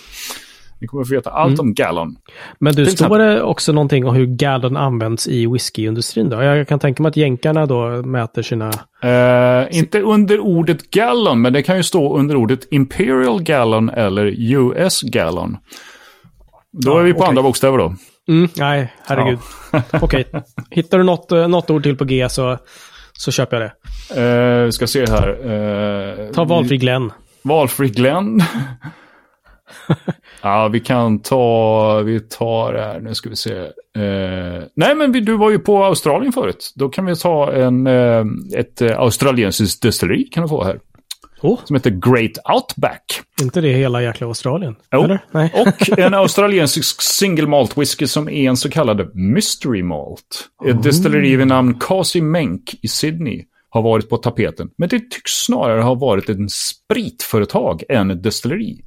Ni 0.82 0.88
kommer 0.88 1.04
få 1.04 1.14
veta 1.16 1.30
allt 1.30 1.60
om 1.60 1.74
Gallon. 1.74 2.16
Men 2.60 2.74
du, 2.76 2.86
står 2.86 3.20
det 3.20 3.42
också 3.44 3.72
någonting 3.72 4.06
om 4.06 4.16
hur 4.16 4.26
gallon 4.26 4.78
används 4.78 5.28
i 5.28 5.48
whiskyindustrin 5.48 6.30
då? 6.30 6.44
Jag 6.44 6.68
kan 6.68 6.80
tänka 6.80 7.04
mig 7.04 7.10
att 7.10 7.18
jänkarna 7.18 7.66
då 7.66 7.88
mäter 7.90 8.42
sina... 8.42 8.72
Eh, 9.04 9.78
inte 9.78 10.02
under 10.02 10.40
ordet 10.40 10.92
gallon, 10.92 11.42
men 11.42 11.54
det 11.54 11.64
kan 11.64 11.78
ju 11.78 11.84
stå 11.84 12.18
under 12.18 12.36
ordet 12.36 12.60
Imperial 12.72 13.44
Gallon 13.44 13.90
eller 13.90 14.26
US 14.56 15.02
Gallon. 15.02 15.58
Då 16.72 16.92
Ja, 16.92 17.00
är 17.00 17.04
vi 17.04 17.14
på 17.14 17.20
okej. 17.20 17.30
andra 17.30 17.44
bokstäver 17.44 17.78
då. 17.78 17.96
Mm, 18.30 18.50
nej, 18.58 18.94
herregud. 19.08 19.40
Okej, 20.02 20.26
hittar 20.70 20.98
du 20.98 21.04
något, 21.04 21.32
eh, 21.32 21.48
något 21.48 21.70
ord 21.70 21.84
till 21.84 21.98
på 21.98 22.06
G 22.06 22.30
så, 22.30 22.58
så 23.14 23.32
köper 23.32 23.62
jag 23.62 23.70
det. 24.16 24.66
Vi 24.66 24.72
ska 24.72 24.88
se 24.88 25.06
här. 25.10 25.30
Eh, 25.30 26.32
Ta 26.32 26.44
valfri 26.44 26.78
Glenn. 26.78 27.12
Valfri 27.44 27.90
Glenn. 27.90 28.42
ja, 30.42 30.68
vi 30.68 30.80
kan 30.80 31.22
ta, 31.22 32.02
vi 32.02 32.20
tar 32.20 32.74
det 32.74 32.82
här, 32.82 33.00
nu 33.00 33.16
ska 33.16 33.30
vi 33.30 33.36
se. 33.36 33.58
Eh, 33.98 34.64
nej, 34.76 34.96
men 34.96 35.12
vi, 35.12 35.20
du 35.20 35.38
var 35.38 35.52
ju 35.52 35.60
på 35.60 35.84
Australien 35.84 36.34
förut. 36.34 36.74
Då 36.76 36.90
kan 36.90 37.06
vi 37.06 37.16
ta 37.16 37.54
en, 37.54 37.88
eh, 37.88 38.26
ett 38.56 38.82
eh, 38.82 39.00
australiensiskt 39.00 39.82
destilleri 39.82 40.24
kan 40.24 40.44
du 40.44 40.50
få 40.50 40.64
här. 40.64 40.80
Oh, 41.42 41.60
Som 41.66 41.76
heter 41.76 41.90
Great 41.90 42.56
Outback. 42.56 43.22
inte 43.42 43.62
det 43.62 43.74
hela 43.74 44.02
jäkla 44.02 44.28
Australien? 44.28 44.76
Jo. 44.92 45.04
Eller? 45.04 45.20
Nej. 45.32 45.52
Och 45.68 46.00
en 46.00 46.14
australiensisk 46.14 47.02
single 47.02 47.48
malt 47.48 47.78
whisky 47.78 48.08
som 48.08 48.30
är 48.30 48.50
en 48.50 48.58
så 48.58 48.70
kallad 48.70 49.16
mystery 49.16 49.84
malt. 49.84 50.50
Ett 50.66 50.84
destilleri 50.84 51.36
vid 51.36 51.48
namn 51.48 51.74
Kasi 51.80 52.22
Menk 52.22 52.76
i 52.82 52.88
Sydney 52.88 53.46
har 53.70 53.82
varit 53.82 54.10
på 54.10 54.18
tapeten. 54.18 54.70
Men 54.78 54.90
det 54.90 55.00
tycks 55.00 55.32
snarare 55.32 55.82
ha 55.82 55.94
varit 55.94 56.30
en 56.30 56.50
spritföretag 56.50 57.84
än 57.90 58.12
ett 58.12 58.24
destilleri. 58.24 58.82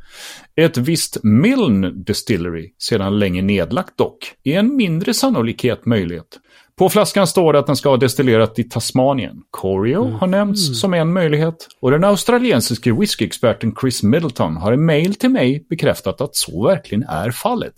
Ett 0.56 0.76
visst 0.76 1.18
Milne 1.22 1.90
Distillery, 1.90 2.74
sedan 2.78 3.18
länge 3.18 3.42
nedlagt 3.42 3.98
dock, 3.98 4.32
är 4.44 4.58
en 4.58 4.76
mindre 4.76 5.14
sannolikhet 5.14 5.86
möjlighet. 5.86 6.38
På 6.78 6.88
flaskan 6.88 7.26
står 7.26 7.52
det 7.52 7.58
att 7.58 7.66
den 7.66 7.76
ska 7.76 7.88
ha 7.88 7.96
destillerat 7.96 8.58
i 8.58 8.64
Tasmanien. 8.64 9.42
Corio 9.50 10.10
har 10.20 10.26
nämnts 10.26 10.80
som 10.80 10.94
en 10.94 11.12
möjlighet. 11.12 11.68
Och 11.80 11.90
den 11.90 12.04
australiensiske 12.04 12.92
whiskyexperten 12.92 13.74
Chris 13.80 14.02
Middleton 14.02 14.56
har 14.56 14.72
i 14.72 14.76
mail 14.76 15.14
till 15.14 15.30
mig 15.30 15.66
bekräftat 15.70 16.20
att 16.20 16.36
så 16.36 16.66
verkligen 16.66 17.02
är 17.02 17.30
fallet. 17.30 17.74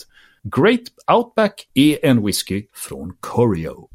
Great 0.57 0.81
Outback 1.13 1.69
är 1.75 2.05
en 2.05 2.27
whisky 2.27 2.63
från 2.75 3.13
Corio. 3.21 3.89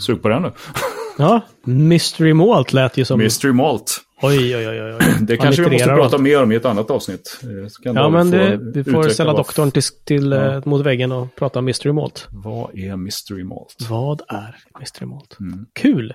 Sug 0.00 0.22
på 0.22 0.28
den 0.28 0.42
nu. 0.42 0.52
Ja, 1.18 1.40
Mystery 1.64 2.32
Malt 2.32 2.72
lät 2.72 2.96
ju 2.96 3.04
som... 3.04 3.18
Mystery 3.18 3.52
Malt. 3.52 4.00
Oj, 4.22 4.56
oj, 4.56 4.68
oj. 4.68 4.82
oj. 4.82 4.98
Det 5.20 5.36
kanske 5.36 5.62
vi 5.62 5.70
måste 5.70 5.86
prata 5.88 6.16
och- 6.16 6.22
mer 6.22 6.42
om 6.42 6.52
i 6.52 6.54
ett 6.54 6.64
annat 6.64 6.90
avsnitt. 6.90 7.40
Eh, 7.42 7.92
Ja, 7.94 8.08
men 8.08 8.30
det, 8.30 8.56
vi 8.56 8.84
får 8.84 9.08
ställa 9.08 9.32
doktorn 9.32 9.70
till, 9.70 9.82
till, 10.04 10.32
eh, 10.32 10.60
mot 10.64 10.86
väggen 10.86 11.12
och 11.12 11.34
prata 11.36 11.58
om 11.58 11.64
Mystery 11.64 11.92
Malt. 11.92 12.28
Vad 12.30 12.78
är 12.78 12.96
Mystery 12.96 13.44
Malt? 13.44 13.76
Vad 13.90 14.20
är 14.28 14.56
Mystery 14.80 15.06
Malt? 15.06 15.36
Mm. 15.40 15.66
Kul! 15.74 16.14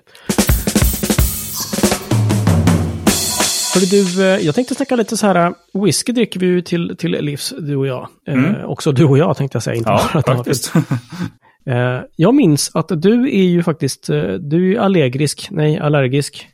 Hörru 3.76 3.86
du, 3.86 4.24
eh, 4.24 4.46
jag 4.46 4.56
tänkte 4.56 4.76
snacka 4.76 4.96
lite 4.96 5.18
så 5.18 5.28
här, 5.28 5.54
whisky 5.74 6.12
dricker 6.12 6.40
vi 6.40 6.46
ju 6.46 6.62
till, 6.62 6.96
till 6.98 7.12
livs, 7.12 7.54
du 7.60 7.76
och 7.76 7.88
jag. 7.88 8.08
Eh, 8.28 8.66
också 8.66 8.92
du 8.92 9.06
och 9.06 9.18
jag 9.18 9.38
tänkte 9.38 9.56
jag 9.56 9.64
säga, 9.64 9.76
inte 9.76 9.90
Mm. 9.90 10.02
Ja, 10.14 10.22
bara 10.26 10.36
faktiskt. 10.36 10.74
Eh, 11.68 12.02
jag 12.16 12.36
minns 12.36 12.72
att 12.74 13.02
du 13.02 13.24
är 13.24 13.44
ju 13.44 13.64
faktiskt, 13.64 14.10
eh, 14.10 14.34
du 14.34 14.76
är 14.76 14.80
allergisk, 14.80 15.48
nej 15.52 15.80
allergisk 15.80 16.48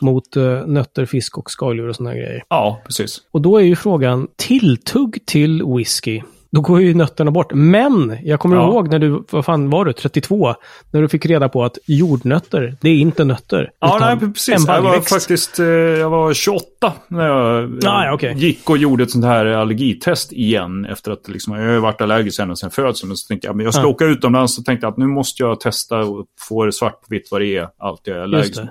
mot 0.00 0.36
eh, 0.36 0.66
nötter, 0.66 1.06
fisk 1.06 1.38
och 1.38 1.50
skaldjur 1.50 1.88
och 1.88 1.96
sådana 1.96 2.14
grejer. 2.14 2.42
ja, 2.48 2.82
precis. 2.84 3.18
Och 3.30 3.42
då 3.42 3.56
är 3.56 3.62
ju 3.62 3.76
frågan, 3.76 4.28
tilltugg 4.36 5.26
till 5.26 5.62
whisky? 5.76 6.22
Då 6.52 6.60
går 6.60 6.80
ju 6.82 6.94
nötterna 6.94 7.30
bort. 7.30 7.52
Men 7.54 8.16
jag 8.22 8.40
kommer 8.40 8.56
Ja. 8.56 8.68
ihåg 8.68 8.88
när 8.88 8.98
du, 8.98 9.24
vad 9.30 9.44
fan 9.44 9.70
var 9.70 9.84
du, 9.84 9.92
32? 9.92 10.54
När 10.90 11.02
du 11.02 11.08
fick 11.08 11.26
reda 11.26 11.48
på 11.48 11.64
att 11.64 11.78
jordnötter, 11.86 12.76
det 12.80 12.88
är 12.90 12.94
inte 12.96 13.24
nötter. 13.24 13.70
Ja, 13.80 13.98
nej, 14.00 14.32
precis. 14.32 14.66
Jag 14.66 14.82
var 14.82 15.00
faktiskt 15.00 15.58
eh, 15.58 15.66
jag 15.66 16.10
var 16.10 16.34
28 16.34 16.92
när 17.08 17.26
jag 17.26 17.62
eh, 17.84 17.90
Ah, 17.92 18.12
okej. 18.14 18.34
gick 18.36 18.70
och 18.70 18.76
gjorde 18.78 19.02
ett 19.02 19.10
sånt 19.10 19.24
här 19.24 19.46
allergitest 19.46 20.32
igen. 20.32 20.84
Efter 20.84 21.10
att 21.12 21.28
liksom, 21.28 21.54
jag 21.56 21.72
har 21.72 21.78
varit 21.80 22.00
allergisk 22.00 22.40
ända 22.40 22.56
sedan 22.56 22.70
födseln. 22.70 23.16
Så 23.16 23.28
tänkte 23.28 23.46
jag 23.48 23.56
men 23.56 23.64
jag 23.64 23.74
ska 23.74 23.82
Ja. 23.82 23.88
åka 23.88 24.04
utomlands 24.04 24.58
och 24.58 24.64
tänkte 24.64 24.88
att 24.88 24.96
nu 24.96 25.06
måste 25.06 25.42
jag 25.42 25.60
testa 25.60 25.98
och 25.98 26.26
få 26.48 26.64
det 26.66 26.72
svart 26.72 26.92
på 27.00 27.06
vitt 27.10 27.28
vad 27.30 27.40
det 27.40 27.56
är. 27.56 27.68
Allt 27.78 28.00
jag 28.04 28.16
är 28.16 28.20
allergisk 28.20 28.60
mot. 28.60 28.68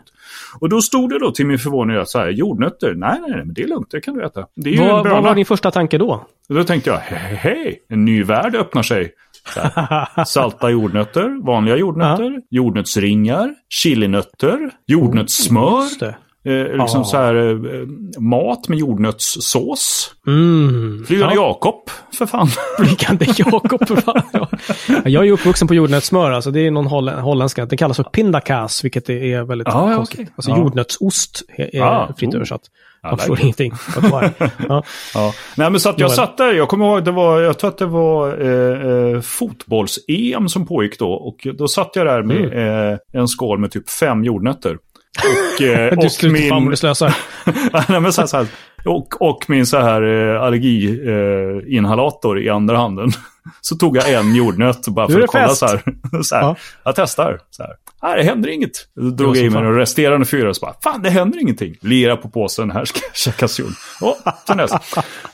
Och 0.59 0.69
då 0.69 0.81
stod 0.81 1.09
det 1.09 1.19
då 1.19 1.31
till 1.31 1.45
min 1.45 1.59
förvåning 1.59 1.97
att 1.97 2.09
så 2.09 2.19
här, 2.19 2.29
jordnötter, 2.29 2.93
nej, 2.95 3.19
nej, 3.21 3.31
nej, 3.31 3.45
men 3.45 3.53
det 3.53 3.63
är 3.63 3.67
lugnt, 3.67 3.87
det 3.91 4.01
kan 4.01 4.15
du 4.15 4.25
äta. 4.25 4.45
Det 4.55 4.69
är 4.75 4.91
Vad, 4.91 5.07
vad 5.07 5.23
var 5.23 5.35
din 5.35 5.45
första 5.45 5.71
tanke 5.71 5.97
då? 5.97 6.25
Och 6.49 6.55
då 6.55 6.63
tänkte 6.63 6.89
jag, 6.89 6.97
hej, 6.97 7.35
hej, 7.35 7.85
en 7.89 8.05
ny 8.05 8.23
värld 8.23 8.55
öppnar 8.55 8.83
sig. 8.83 9.11
Salta 10.25 10.69
jordnötter, 10.69 11.45
vanliga 11.45 11.75
jordnötter, 11.77 12.41
jordnötsringar, 12.49 13.53
chilinötter, 13.69 14.71
jordnötssmör. 14.87 15.83
Eh, 16.49 16.63
liksom 16.77 16.99
Ja. 17.01 17.03
så 17.03 17.17
här, 17.17 17.35
eh, 17.35 17.87
mat 18.21 18.67
med 18.67 18.77
jordnötssås. 18.77 20.11
Mm. 20.27 21.03
Flygande 21.07 21.35
Ja. 21.35 21.41
Jakob, 21.47 21.89
för 22.17 22.25
fan. 22.25 22.47
Flygande 22.79 23.25
Jakob. 23.37 23.87
för 23.87 23.95
fan. 23.95 24.21
Ja. 24.33 24.47
Jag 25.05 25.27
är 25.27 25.31
uppvuxen 25.31 25.67
på 25.67 25.73
jordnötssmör, 25.75 26.31
alltså 26.31 26.51
det 26.51 26.59
är 26.67 26.71
någon 26.71 26.87
holl 26.87 27.09
holländska. 27.09 27.65
Det 27.65 27.77
kallas 27.77 27.97
för 27.97 28.03
pindakas, 28.03 28.83
vilket 28.83 29.09
är 29.09 29.43
väldigt 29.43 29.67
ja, 29.67 29.95
konstigt. 29.95 30.19
okej. 30.19 30.33
Alltså 30.35 30.51
Ja. 30.51 30.57
jordnötsost 30.57 31.41
är 31.57 31.81
Ah, 31.81 32.13
fritt 32.17 32.29
oh. 32.29 32.35
översatt. 32.35 32.61
Jag 33.01 33.17
förstår 33.19 33.35
like 33.35 33.43
ingenting. 33.43 33.73
Ja. 34.69 34.83
Ja. 35.13 35.33
Nej, 35.57 35.69
men 35.71 35.79
så 35.79 35.89
att 35.89 35.99
jag 35.99 36.11
satt 36.11 36.37
där, 36.37 36.53
jag 36.53 36.67
kommer 36.67 36.85
ihåg, 36.85 37.03
det 37.05 37.11
var, 37.11 37.39
jag 37.41 37.57
tror 37.59 37.69
att 37.69 37.77
det 37.77 37.85
var 37.85 38.41
eh, 38.41 39.13
eh, 39.15 39.21
fotbolls-EM 39.21 40.49
som 40.49 40.65
pågick 40.67 40.99
då. 40.99 41.11
Och 41.11 41.47
då 41.57 41.67
satt 41.67 41.91
jag 41.95 42.05
där 42.05 42.23
med 42.23 42.91
eh, 42.91 42.97
en 43.13 43.27
skål 43.27 43.59
med 43.59 43.71
typ 43.71 43.89
fem 43.89 44.23
jordnötter. 44.23 44.77
Och, 45.17 45.61
eh, 45.61 45.97
och 45.97 46.11
fan 46.11 46.31
min... 46.31 46.69
du 46.69 46.77
slösar. 46.77 47.15
Nej, 47.89 48.01
men 48.01 48.13
så 48.13 48.21
här, 48.21 48.27
så 48.27 48.37
här, 48.37 48.47
och, 48.85 49.21
och 49.21 49.45
min 49.47 49.65
så 49.65 49.77
här 49.77 50.01
eh, 50.01 50.41
allergiinhalator 50.41 52.41
i 52.41 52.49
andra 52.49 52.77
handen. 52.77 53.11
Så 53.61 53.75
tog 53.75 53.97
jag 53.97 54.13
en 54.13 54.35
jordnöt 54.35 54.87
bara 54.87 55.07
för 55.07 55.19
är 55.19 55.23
att 55.23 55.29
kolla 55.29 55.47
fest. 55.47 55.59
så 55.59 55.65
här. 55.67 55.81
Så 56.23 56.35
här 56.35 56.41
Ja. 56.41 56.55
Jag 56.83 56.95
testar. 56.95 57.39
Så 57.49 57.63
här. 57.63 57.71
Nej, 58.03 58.17
det 58.17 58.23
händer 58.23 58.49
inget. 58.49 58.71
Då 58.95 59.09
drog 59.09 59.37
jag 59.37 59.43
i 59.45 59.49
mig 59.49 59.63
de 59.63 59.73
resterande 59.73 60.25
fyra 60.25 60.49
och 60.49 60.55
så 60.55 60.65
bara, 60.65 60.75
fan 60.83 61.01
det 61.01 61.09
händer 61.09 61.39
ingenting. 61.39 61.75
Lira 61.81 62.17
på 62.17 62.29
påsen, 62.29 62.71
här 62.71 62.85
ska 62.85 62.99
jag 63.07 63.15
käka 63.15 63.47
sol. 63.47 63.71
Näst. 64.55 64.75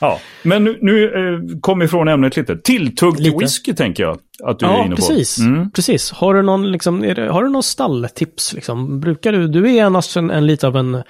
Ja, 0.00 0.20
men 0.42 0.64
nu, 0.64 0.78
nu 0.82 1.04
eh, 1.04 1.58
kom 1.60 1.82
ifrån 1.82 2.08
ämnet 2.08 2.36
lite. 2.36 2.56
Tilltugg 2.56 3.16
till 3.16 3.34
whisky 3.40 3.74
tänker 3.74 4.02
jag 4.02 4.18
att 4.44 4.58
du 4.58 4.66
är 4.66 4.70
Ja, 4.70 4.78
inne 4.84 4.90
på. 4.96 4.96
precis. 4.96 5.38
Mm. 5.38 5.70
precis. 5.70 6.10
Har 6.12 6.34
du 6.34 6.42
någon, 6.42 6.72
liksom, 6.72 7.04
är 7.04 7.14
det, 7.14 7.28
har 7.32 7.42
du 7.44 7.50
någon 7.50 7.62
stalltips? 7.62 8.52
Liksom? 8.52 9.00
Brukar 9.00 9.32
du, 9.32 9.48
du 9.48 9.74
är 9.76 9.84
annars 9.84 10.16
en, 10.16 10.30
en 10.30 10.46
lite 10.46 10.66
av 10.66 10.76
en, 10.76 11.02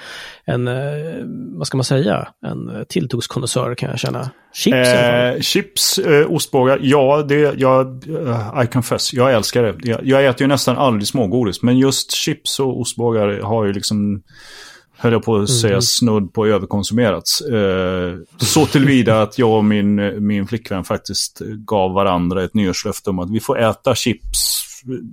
en, 0.44 0.68
eh, 0.68 0.74
vad 1.58 1.66
ska 1.66 1.76
man 1.76 1.84
säga, 1.84 2.28
en 2.46 2.76
eh, 2.76 2.82
tilltuggskonnässör 2.82 3.74
kan 3.74 3.90
jag 3.90 3.98
känna. 3.98 4.30
Chips. 4.56 4.88
Eh, 4.88 5.40
chips, 5.40 5.98
eh, 5.98 6.30
ostbågar, 6.32 6.78
ja, 6.82 7.22
det, 7.28 7.54
jag, 7.58 7.86
eh, 8.26 8.62
I 8.64 8.66
confess, 8.66 9.12
jag 9.12 9.32
älskar 9.34 9.62
det. 9.62 9.74
Jag, 9.82 10.06
jag 10.06 10.26
äter 10.26 10.40
ju 10.42 10.46
nästan 10.48 10.76
aldrig 10.78 11.06
smågodis, 11.08 11.62
men 11.62 11.78
just 11.78 12.12
chips 12.14 12.60
och 12.60 12.80
ostbågar 12.80 13.40
har 13.40 13.64
ju 13.64 13.72
liksom 13.72 14.22
höll 14.98 15.12
jag 15.12 15.22
på 15.24 15.36
att 15.36 15.50
säga, 15.50 15.72
Mm. 15.72 15.82
snudd 15.82 16.32
på 16.32 16.46
överkonsumerats. 16.46 17.40
Eh, 17.40 18.14
så 18.38 18.66
tillvida 18.66 19.22
att 19.22 19.38
jag 19.38 19.50
och 19.56 19.64
min, 19.64 20.26
min 20.26 20.46
flickvän 20.46 20.84
faktiskt 20.84 21.38
gav 21.66 21.92
varandra 21.92 22.44
ett 22.44 22.54
nyårslöfte 22.54 23.10
om 23.10 23.18
att 23.18 23.30
vi 23.30 23.40
får 23.40 23.58
äta 23.58 23.94
chips, 23.94 24.38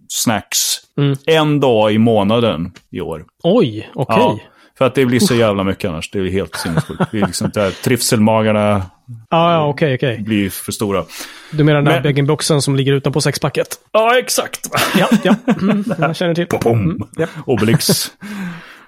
snacks, 0.08 0.60
Mm. 0.98 1.18
en 1.26 1.60
dag 1.60 1.94
i 1.94 1.98
månaden 1.98 2.72
i 2.92 3.02
år. 3.02 3.26
Oj, 3.44 3.90
okej. 3.96 4.16
Ja, 4.20 4.40
för 4.78 4.86
att 4.86 4.96
det 4.96 5.06
blir 5.06 5.20
så 5.20 5.36
jävla 5.36 5.64
mycket 5.64 5.90
annars. 5.90 6.12
Det 6.12 6.20
är 6.20 6.30
helt 6.30 6.56
sinnessjukt. 6.56 7.02
Det 7.12 7.20
är 7.22 7.26
liksom 7.28 7.50
där 7.54 7.72
trivselmagarna 7.84 8.82
Ja, 9.30 9.54
ja, 9.54 9.68
okej, 9.68 9.96
okej. 9.96 10.20
blir 10.22 10.50
för 10.50 10.72
stora. 10.72 11.04
Du 11.52 11.64
menar 11.64 11.76
den 11.78 11.86
där 11.86 11.94
Men- 11.94 12.04
bag-in-boxen 12.04 12.62
som 12.62 12.76
ligger 12.76 12.94
utanpå 12.94 13.22
sexpacket? 13.22 13.68
Ja, 13.92 14.18
exakt. 14.20 14.70
Ja, 14.98 15.08
ja. 15.24 15.36
Mm, 15.62 15.84
jag 16.00 16.16
känner 16.16 16.36
till. 16.36 16.46
Pom. 16.46 17.08
japp. 17.20 17.30
Obelix. 17.46 17.90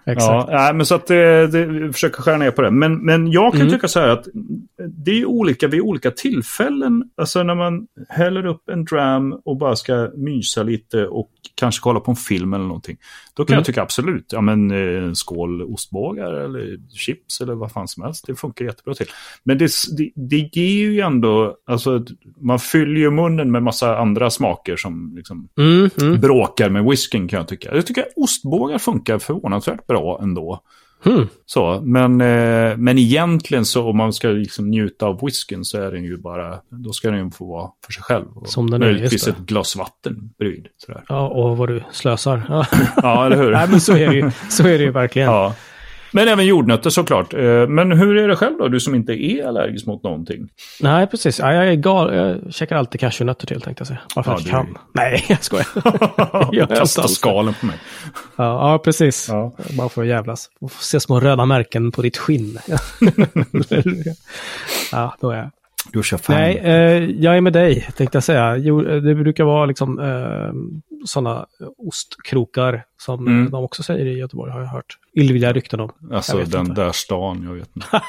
Exakt. 0.07 0.31
Ja, 0.31 0.47
nej, 0.51 0.73
men 0.73 0.85
så 0.85 0.95
att 0.95 1.07
det, 1.07 1.47
det, 1.47 1.65
vi 1.65 1.93
försöker 1.93 2.21
skära 2.21 2.37
ner 2.37 2.51
på 2.51 2.61
det. 2.61 2.71
Men, 2.71 3.05
men 3.05 3.31
jag 3.31 3.51
kan 3.51 3.61
Mm. 3.61 3.73
tycka 3.73 3.87
så 3.87 3.99
här 3.99 4.07
att 4.07 4.25
det 5.05 5.11
är 5.21 5.25
olika 5.25 5.67
vid 5.67 5.81
olika 5.81 6.11
tillfällen. 6.11 7.03
Alltså 7.17 7.43
när 7.43 7.55
man 7.55 7.87
häller 8.09 8.45
upp 8.45 8.69
en 8.71 8.85
dram 8.85 9.33
och 9.45 9.57
bara 9.57 9.75
ska 9.75 10.09
mysa 10.15 10.63
lite 10.63 11.07
och 11.07 11.29
kanske 11.55 11.81
kolla 11.81 11.99
på 11.99 12.11
en 12.11 12.15
film 12.17 12.53
eller 12.53 12.65
någonting. 12.65 12.97
Då 13.33 13.45
kan 13.45 13.53
Mm. 13.53 13.59
jag 13.59 13.65
tycka 13.65 13.81
absolut, 13.81 14.25
ja 14.31 14.41
men 14.41 14.71
eh, 14.71 15.03
en 15.03 15.15
skål 15.15 15.61
ostbågar 15.61 16.31
eller 16.33 16.77
chips 16.93 17.41
eller 17.41 17.55
vad 17.55 17.71
fan 17.71 17.87
som 17.87 18.03
helst. 18.03 18.27
Det 18.27 18.35
funkar 18.35 18.65
jättebra 18.65 18.93
till. 18.93 19.07
Men 19.43 19.57
det, 19.57 19.71
det, 19.97 20.11
det 20.15 20.49
ger 20.53 20.75
ju 20.91 20.99
ändå, 20.99 21.55
alltså 21.67 22.05
man 22.41 22.59
fyller 22.59 22.99
ju 22.99 23.11
munnen 23.11 23.51
med 23.51 23.63
massa 23.63 23.97
andra 23.97 24.29
smaker 24.29 24.75
som 24.75 25.13
liksom 25.15 25.47
Mm, 25.57 25.89
mm. 26.01 26.21
bråkar 26.21 26.69
med 26.69 26.83
whiskyn 26.85 27.27
kan 27.27 27.37
jag 27.37 27.47
tycka. 27.47 27.75
Jag 27.75 27.85
tycker 27.85 28.05
ostbågar 28.15 28.77
funkar 28.77 29.19
förvånansvärt 29.19 29.87
bra 29.87 30.19
ändå. 30.23 30.61
Hmm. 31.05 31.27
Så, 31.45 31.81
men, 31.83 32.21
eh, 32.21 32.77
men 32.77 32.97
egentligen 32.97 33.65
så 33.65 33.89
om 33.89 33.97
man 33.97 34.13
ska 34.13 34.27
liksom 34.27 34.69
njuta 34.69 35.05
av 35.05 35.19
whiskyn 35.21 35.65
så 35.65 35.81
är 35.81 35.91
den 35.91 36.03
ju 36.03 36.17
bara, 36.17 36.59
då 36.69 36.91
ska 36.93 37.11
den 37.11 37.25
ju 37.25 37.31
få 37.31 37.45
vara 37.45 37.69
för 37.85 37.93
sig 37.93 38.03
själv. 38.03 38.25
Och 38.35 38.47
Som 38.49 38.69
den 38.69 38.81
är, 38.81 38.85
Möjligtvis 38.85 39.23
det. 39.25 39.31
ett 39.31 39.37
glas 39.37 39.75
vatten 39.75 40.29
bredvid. 40.39 40.67
Sådär. 40.77 41.03
Ja, 41.07 41.27
och 41.27 41.57
vad 41.57 41.69
du 41.69 41.83
slösar. 41.91 42.45
Ja. 42.49 42.65
Ja, 42.95 43.25
eller 43.25 43.37
hur? 43.37 43.51
Nej, 43.57 43.67
men 43.69 43.81
så 43.81 43.93
är 43.97 44.07
det 44.07 44.15
ju. 44.15 44.31
Så 44.49 44.63
är 44.67 44.77
det 44.77 44.83
ju 44.83 44.91
verkligen. 44.91 45.27
ja. 45.31 45.55
Men 46.15 46.27
även 46.27 46.45
jordnötter 46.45 46.89
såklart. 46.89 47.33
Eh, 47.33 47.67
Men 47.67 47.91
hur 47.91 48.17
är 48.17 48.27
det 48.27 48.35
själv 48.35 48.57
då, 48.57 48.67
du 48.67 48.79
som 48.79 48.95
inte 48.95 49.13
är 49.13 49.47
allergisk 49.47 49.85
mot 49.85 50.03
någonting? 50.03 50.49
Nej, 50.81 51.07
precis. 51.07 51.39
Ja, 51.39 51.53
jag 51.53 51.67
är 51.67 51.75
gal. 51.75 52.15
Jag 52.15 52.53
käkar 52.53 52.75
alltid 52.75 53.01
cashewnötter 53.01 53.47
till, 53.47 53.61
tänkte 53.61 53.81
jag 53.81 53.87
säga. 53.87 53.99
Bara 54.15 54.23
för 54.23 54.31
Ja, 54.31 54.37
att 54.37 54.45
jag 54.45 54.51
kan. 54.51 54.77
Nej, 54.93 55.25
jag 55.29 55.43
skojar. 55.43 55.67
Jag 56.55 56.69
Kasta 56.69 57.07
skalen 57.07 57.53
på 57.59 57.65
mig. 57.65 57.75
Ja, 58.35 58.71
ja 58.71 58.77
precis. 58.77 59.27
Ja. 59.29 59.53
Bara 59.77 59.89
för 59.89 60.01
att 60.01 60.07
jävlas. 60.07 60.49
Och 60.59 60.71
se 60.71 60.99
små 60.99 61.19
röda 61.19 61.45
märken 61.45 61.91
på 61.91 62.01
ditt 62.01 62.17
skinn. 62.17 62.59
ja, 64.91 65.15
då 65.21 65.29
är 65.29 65.37
jag. 65.37 65.49
Nej, 66.29 66.57
eh, 66.57 67.03
jag 67.03 67.37
är 67.37 67.41
med 67.41 67.53
dig, 67.53 67.87
tänkte 67.97 68.15
jag 68.15 68.23
säga. 68.23 68.57
Jo, 68.57 68.87
eh, 68.87 69.01
det 69.01 69.15
brukar 69.15 69.43
vara 69.43 69.65
liksom 69.65 69.99
eh, 69.99 70.53
sådana 71.05 71.45
ostkrokar 71.87 72.83
som 72.97 73.27
Mm. 73.27 73.45
eh, 73.45 73.51
de 73.51 73.63
också 73.63 73.83
säger 73.83 74.05
i 74.05 74.17
Göteborg, 74.17 74.51
har 74.51 74.59
jag 74.61 74.67
hört. 74.67 74.97
Illvilliga 75.13 75.53
rykten 75.53 75.79
om. 75.79 75.91
Alltså 76.11 76.37
den 76.43 76.61
inte. 76.67 76.81
där 76.81 76.91
stan, 76.91 77.43
jag 77.43 77.53
vet 77.53 77.69
inte. 77.75 77.87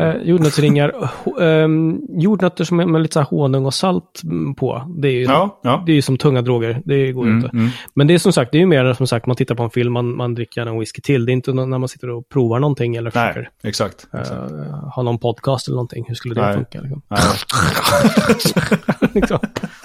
Eh, 0.00 0.14
jordnötsringar, 0.22 1.10
ehm, 1.40 2.00
jordnötter 2.08 2.64
som 2.64 2.80
är 2.80 2.86
med 2.86 3.00
lite 3.02 3.12
så 3.12 3.20
här 3.20 3.26
honung 3.26 3.66
och 3.66 3.74
salt 3.74 4.22
på. 4.56 4.94
Det 4.98 5.08
är 5.08 5.12
ju, 5.12 5.22
ja, 5.22 5.60
ja. 5.62 5.82
det 5.86 5.92
är 5.92 5.94
ju 5.94 6.02
som 6.02 6.18
tunga 6.18 6.42
droger, 6.42 6.82
det 6.84 7.12
går 7.12 7.22
Mm, 7.24 7.36
inte. 7.36 7.48
mm. 7.48 7.68
Men 7.94 8.06
det 8.06 8.14
är 8.14 8.18
som 8.18 8.32
sagt, 8.32 8.52
det 8.52 8.58
är 8.58 8.60
ju 8.60 8.66
mer 8.66 8.92
som 8.94 9.06
sagt, 9.06 9.26
man 9.26 9.36
tittar 9.36 9.54
på 9.54 9.62
en 9.62 9.70
film, 9.70 9.92
man, 9.92 10.16
man 10.16 10.34
dricker 10.34 10.66
en 10.66 10.78
whisky 10.78 11.00
till. 11.02 11.26
Det 11.26 11.32
är 11.32 11.34
inte 11.34 11.52
när 11.52 11.78
man 11.78 11.88
sitter 11.88 12.10
och 12.10 12.28
provar 12.28 12.58
någonting 12.58 12.96
eller 12.96 13.12
Nej, 13.14 13.28
försöker 13.32 13.50
exakt. 13.64 14.06
exakt. 14.20 14.30
eh, 14.52 14.88
ha 14.94 15.02
någon 15.02 15.18
podcast 15.18 15.68
eller 15.68 15.74
någonting. 15.76 16.04
Hur 16.08 16.14
skulle 16.14 16.34
det 16.34 16.40
Nej. 16.40 16.54
funka? 16.54 16.80
Liksom? 16.80 17.02
Nej. 17.08 17.20
liksom. 19.14 19.38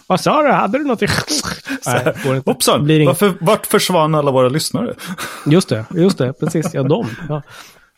Vad 0.07 0.19
sa 0.21 0.41
du? 0.43 0.49
Hade 0.49 0.77
du 0.77 0.83
något? 0.83 1.01
Nej, 1.85 2.13
inte. 2.25 2.51
Hoppsan, 2.51 2.83
Blir. 2.83 3.05
Varför, 3.05 3.33
vart 3.41 3.65
försvann 3.65 4.15
alla 4.15 4.31
våra 4.31 4.49
lyssnare? 4.49 4.93
Just 5.45 5.69
det, 5.69 5.85
just 5.95 6.17
det, 6.17 6.33
precis. 6.39 6.73
Ja, 6.73 6.83
de. 6.83 7.07
Ja. 7.29 7.41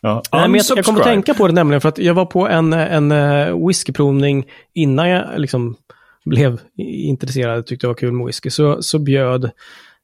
Ja, 0.00 0.22
Nej, 0.32 0.48
men 0.48 0.60
jag, 0.68 0.78
jag 0.78 0.84
kommer 0.84 1.00
att 1.00 1.06
tänka 1.06 1.34
på 1.34 1.46
det 1.46 1.52
nämligen 1.52 1.80
för 1.80 1.88
att 1.88 1.98
jag 1.98 2.14
var 2.14 2.26
på 2.26 2.48
en, 2.48 2.72
en 2.72 3.12
uh, 3.12 3.66
whiskyprovning 3.66 4.46
innan 4.74 5.08
jag 5.08 5.24
liksom 5.40 5.76
blev 6.24 6.60
intresserad, 6.78 7.66
tyckte 7.66 7.86
det 7.86 7.88
var 7.88 7.94
kul 7.94 8.12
med 8.12 8.26
whisky. 8.26 8.50
Så, 8.50 8.82
så 8.82 8.98
bjöd 8.98 9.44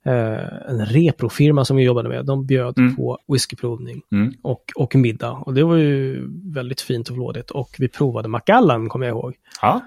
eh, 0.06 0.68
en 0.68 0.86
reprofirma 0.86 1.64
som 1.64 1.76
vi 1.76 1.82
jobbade 1.82 2.08
med, 2.08 2.26
de 2.26 2.46
bjöd 2.46 2.78
Mm. 2.78 2.96
på 2.96 3.18
whiskyprovning 3.32 4.02
Mm. 4.12 4.34
och, 4.42 4.62
och 4.76 4.94
middag. 4.94 5.30
Och 5.30 5.54
det 5.54 5.64
var 5.64 5.76
ju 5.76 6.26
väldigt 6.54 6.80
fint 6.80 7.08
och 7.08 7.14
flådigt. 7.16 7.50
Och 7.50 7.70
vi 7.78 7.88
provade 7.88 8.28
Macallan, 8.28 8.88
kommer 8.88 9.06
jag 9.06 9.12
ihåg. 9.16 9.34
Ja. 9.62 9.80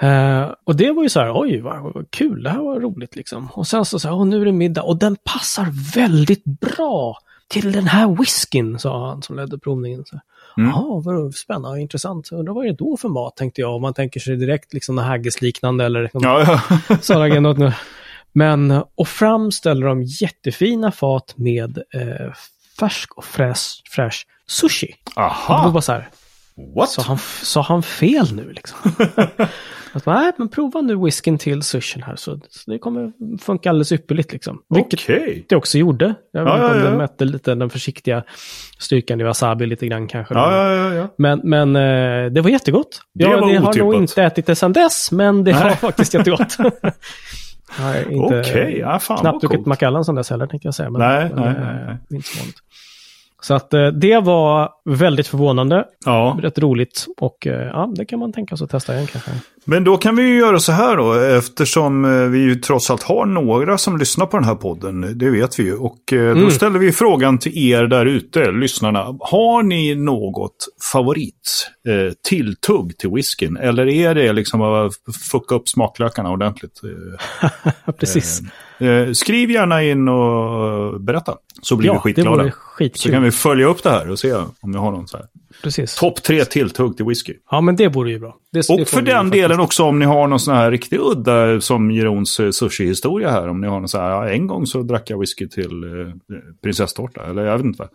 Eh, 0.00 0.50
och 0.64 0.76
det 0.76 0.92
var 0.92 1.02
ju 1.02 1.08
så 1.08 1.20
här, 1.20 1.32
oj 1.40 1.60
vad, 1.60 2.10
kul, 2.10 2.42
det 2.42 2.50
här 2.50 2.58
var 2.58 2.80
roligt 2.80 3.16
liksom. 3.16 3.48
Och 3.52 3.66
sen 3.66 3.84
så 3.84 3.98
sa 3.98 4.08
jag, 4.08 4.26
nu 4.26 4.40
är 4.40 4.44
det 4.44 4.52
middag. 4.52 4.82
Och 4.82 4.98
den 4.98 5.16
passar 5.24 5.94
väldigt 5.94 6.44
bra 6.44 7.18
till 7.48 7.72
den 7.72 7.86
här 7.86 8.08
whiskyn, 8.08 8.78
sa 8.78 9.08
han 9.08 9.22
som 9.22 9.36
ledde 9.36 9.58
provningen. 9.58 10.04
Så, 10.04 10.20
Mm. 10.56 10.70
Jaha, 10.70 11.00
vad 11.04 11.34
spännande 11.34 11.80
intressant. 11.80 12.26
Så 12.26 12.36
Undrar 12.36 12.54
vad 12.54 12.64
är 12.64 12.68
det 12.68 12.76
då 12.76 12.96
för 12.96 13.08
mat, 13.08 13.36
tänkte 13.36 13.60
jag. 13.60 13.74
Om 13.74 13.82
man 13.82 13.94
tänker 13.94 14.20
sig 14.20 14.36
direkt 14.36 14.72
liksom 14.72 14.98
haggis-liknande 14.98 15.84
eller 15.84 16.02
liksom, 16.02 16.20
Ja, 16.24 16.60
ja. 16.88 16.96
sådana 17.00 17.52
nu. 17.52 17.72
Men, 18.32 18.82
och 18.94 19.08
fram 19.08 19.52
ställer 19.52 19.86
de 19.86 20.02
jättefina 20.02 20.92
fat 20.92 21.34
med 21.36 21.78
eh, 21.78 22.32
färsk 22.80 23.18
och 23.18 23.24
fräsch, 23.24 23.82
fräsch 23.90 24.26
sushi. 24.46 24.94
Och 25.04 25.12
det 25.14 25.20
var 25.20 25.26
Aha, 25.26 25.70
bara 25.70 25.82
så 25.82 25.92
här, 25.92 26.08
what? 26.74 26.90
Sa 26.90 27.02
han, 27.02 27.18
sa 27.42 27.62
han 27.62 27.82
fel 27.82 28.34
nu 28.34 28.52
liksom? 28.52 28.78
att, 29.94 30.06
nej, 30.06 30.32
men 30.36 30.48
prova 30.48 30.80
nu 30.80 30.96
whiskyn 30.96 31.38
till 31.38 31.62
sushin 31.62 32.02
här 32.02 32.16
så, 32.16 32.38
så 32.48 32.70
det 32.70 32.78
kommer 32.78 33.12
funka 33.38 33.70
alldeles 33.70 33.92
ypperligt 33.92 34.32
liksom. 34.32 34.62
Vilket 34.74 35.00
Okej. 35.00 35.46
det 35.48 35.56
också 35.56 35.78
gjorde. 35.78 36.14
Jag 36.32 36.44
vet 36.44 36.54
inte 36.54 36.66
om 36.66 36.78
ja, 36.78 36.90
ja. 36.90 36.96
mätte 36.96 37.24
lite 37.24 37.54
den 37.54 37.70
försiktiga 37.70 38.24
styrkan 38.78 39.20
i 39.20 39.24
wasabi 39.24 39.66
lite 39.66 39.86
grann 39.86 40.08
kanske. 40.08 40.34
Ja, 40.34 40.72
ja, 40.74 40.94
ja. 40.94 41.08
Men, 41.18 41.40
men 41.44 41.76
eh, 41.76 42.32
det 42.32 42.40
var 42.40 42.50
jättegott. 42.50 43.00
Det 43.14 43.24
jag 43.24 43.40
var 43.40 43.52
det 43.52 43.58
har 43.58 43.74
nog 43.74 43.94
inte 43.94 44.22
ätit 44.22 44.46
det 44.46 44.54
sedan 44.54 44.72
dess, 44.72 45.12
men 45.12 45.44
det 45.44 45.52
var 45.52 45.64
Nej. 45.64 45.76
faktiskt 45.76 46.14
jättegott. 46.14 46.56
Okej, 48.14 48.78
ja, 48.78 48.98
fan 48.98 49.18
knappt 49.18 49.40
druckit. 49.40 49.66
Macallan 49.66 50.04
sedan 50.04 50.14
dess 50.14 50.30
heller, 50.30 50.46
tänkte 50.46 50.68
jag 50.68 50.74
säga. 50.74 50.90
Men, 50.90 51.00
Nej, 51.00 51.30
men, 51.34 51.44
nej, 51.44 51.48
eh, 51.48 51.60
nej, 51.60 51.84
nej. 51.86 51.98
Inte 52.10 52.28
så 52.28 52.38
vanligt. 52.38 52.56
Så 53.44 53.54
att 53.54 53.74
eh, 53.74 53.86
det 53.86 54.18
var 54.18 54.70
väldigt 54.84 55.26
förvånande 55.26 55.84
Ja, 56.04 56.38
rätt 56.42 56.58
roligt 56.58 57.06
och 57.20 57.46
eh, 57.46 57.66
ja, 57.66 57.92
det 57.96 58.04
kan 58.04 58.18
man 58.18 58.32
tänka 58.32 58.56
sig 58.56 58.64
att 58.64 58.70
testa 58.70 58.94
igen 58.94 59.06
kanske. 59.06 59.30
Men 59.64 59.84
då 59.84 59.96
kan 59.96 60.16
vi 60.16 60.22
ju 60.22 60.38
göra 60.38 60.58
så 60.60 60.72
här 60.72 60.96
då, 60.96 61.12
eftersom 61.12 62.04
eh, 62.04 62.10
vi 62.28 62.38
ju 62.38 62.54
trots 62.54 62.90
allt 62.90 63.02
har 63.02 63.26
några 63.26 63.78
som 63.78 63.98
lyssnar 63.98 64.26
på 64.26 64.36
den 64.36 64.44
här 64.46 64.54
podden, 64.54 65.18
det 65.18 65.30
vet 65.30 65.58
vi 65.58 65.62
ju. 65.62 65.76
Och 65.76 66.12
eh, 66.12 66.18
då 66.34 66.38
Mm. 66.40 66.50
ställer 66.50 66.78
vi 66.78 66.92
frågan 66.92 67.38
till 67.38 67.58
er 67.70 67.82
där 67.86 68.06
ute, 68.06 68.50
lyssnarna. 68.50 69.16
Har 69.20 69.62
ni 69.62 69.94
något 69.94 70.66
favorit 70.92 71.70
eh, 71.88 72.12
tilltugg 72.28 72.98
till 72.98 73.10
whiskyn? 73.10 73.56
Eller 73.56 73.86
är 73.86 74.14
det 74.14 74.32
liksom 74.32 74.62
att 74.62 74.92
fucka 75.30 75.54
upp 75.54 75.68
smaklökarna 75.68 76.30
ordentligt? 76.30 76.80
Eh, 77.44 77.92
Precis. 77.98 78.40
Eh, 78.78 79.12
skriv 79.12 79.50
gärna 79.50 79.82
in 79.82 80.08
och 80.08 81.00
berätta. 81.00 81.34
Så 81.62 81.76
blir 81.76 81.88
vi 81.90 81.94
ja, 81.94 81.94
det 81.94 82.00
skitglada. 82.00 82.44
Så 82.44 82.50
skitkul. 82.50 83.12
kan 83.12 83.22
vi 83.22 83.30
följa 83.30 83.66
upp 83.66 83.82
det 83.82 83.90
här 83.90 84.10
och 84.10 84.18
se 84.18 84.32
om 84.60 84.72
vi 84.72 84.78
har 84.78 84.90
någon 84.92 85.08
så 85.08 85.16
här. 85.16 85.26
Precis. 85.62 85.94
Topp 85.96 86.22
tre 86.22 86.44
tilltugg 86.44 86.96
till 86.96 87.06
whisky. 87.06 87.34
Ja, 87.50 87.60
men 87.60 87.76
det 87.76 87.88
vore 87.88 88.10
ju 88.10 88.18
bra. 88.18 88.36
Det, 88.52 88.58
det 88.68 88.72
Och 88.74 88.78
får 88.88 88.96
för 88.96 89.02
den 89.02 89.16
faktiskt. 89.26 89.32
delen 89.42 89.60
också 89.60 89.82
om 89.84 89.98
ni 89.98 90.04
har 90.04 90.26
någon 90.28 90.40
sån 90.40 90.54
här 90.54 90.70
riktig 90.70 90.98
udda 91.00 91.60
som 91.60 91.90
Jerons 91.90 92.40
eh, 92.40 92.50
sushi-historia 92.50 93.30
här. 93.30 93.48
Om 93.48 93.60
ni 93.60 93.66
har 93.68 93.78
någon 93.80 93.88
så 93.88 93.98
här, 94.00 94.10
ja, 94.10 94.28
en 94.28 94.46
gång 94.46 94.66
så 94.66 94.82
drack 94.82 95.10
jag 95.10 95.18
whisky 95.20 95.48
till 95.48 95.84
eh, 95.84 96.12
prinsesstårta. 96.62 97.22
Eller 97.30 97.44
jag 97.44 97.56
vet 97.56 97.64
inte 97.66 97.82
vad. 97.82 97.90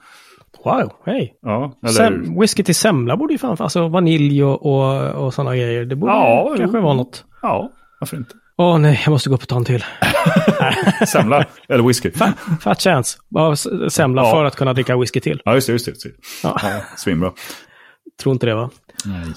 Wow, 0.79 0.91
hej. 1.05 1.33
Ja, 1.41 1.73
eller... 1.83 1.93
Sem- 1.93 2.39
whisky 2.41 2.63
till 2.63 2.75
semla 2.75 3.17
borde 3.17 3.33
ju 3.33 3.37
fan, 3.37 3.57
alltså 3.59 3.87
vanilj 3.87 4.43
och, 4.43 4.65
och, 4.65 5.25
och 5.25 5.33
sådana 5.33 5.55
grejer. 5.55 5.85
Det 5.85 5.95
borde 5.95 6.13
Ja, 6.13 6.53
kanske 6.57 6.79
vara 6.79 6.93
något. 6.93 7.25
Ja, 7.41 7.71
varför 7.99 8.17
inte? 8.17 8.35
Åh 8.59 8.77
nej, 8.79 9.01
jag 9.05 9.11
måste 9.11 9.29
gå 9.29 9.35
upp 9.35 9.41
och 9.41 9.47
ta 9.47 9.55
en 9.57 9.65
till. 9.65 9.85
Semla 11.07 11.45
eller 11.69 11.83
whisky. 11.87 12.11
Fat 12.61 12.81
chance. 12.81 13.17
Bara 13.29 13.53
s- 13.53 13.67
semla 13.89 14.21
Ja. 14.21 14.31
för 14.31 14.43
att 14.45 14.55
kunna 14.55 14.73
dricka 14.73 14.97
whisky 14.97 15.19
till. 15.19 15.41
Ja, 15.45 15.55
just 15.55 15.67
det. 15.67 15.73
Just 15.73 15.85
det, 15.85 15.91
just 15.91 16.03
det. 16.03 16.09
Ja. 16.43 16.59
Ja, 16.63 16.69
svinbra. 16.97 17.31
Tror 18.21 18.33
inte 18.33 18.45
det 18.45 18.55
va? 18.55 18.69
Nej. 19.05 19.33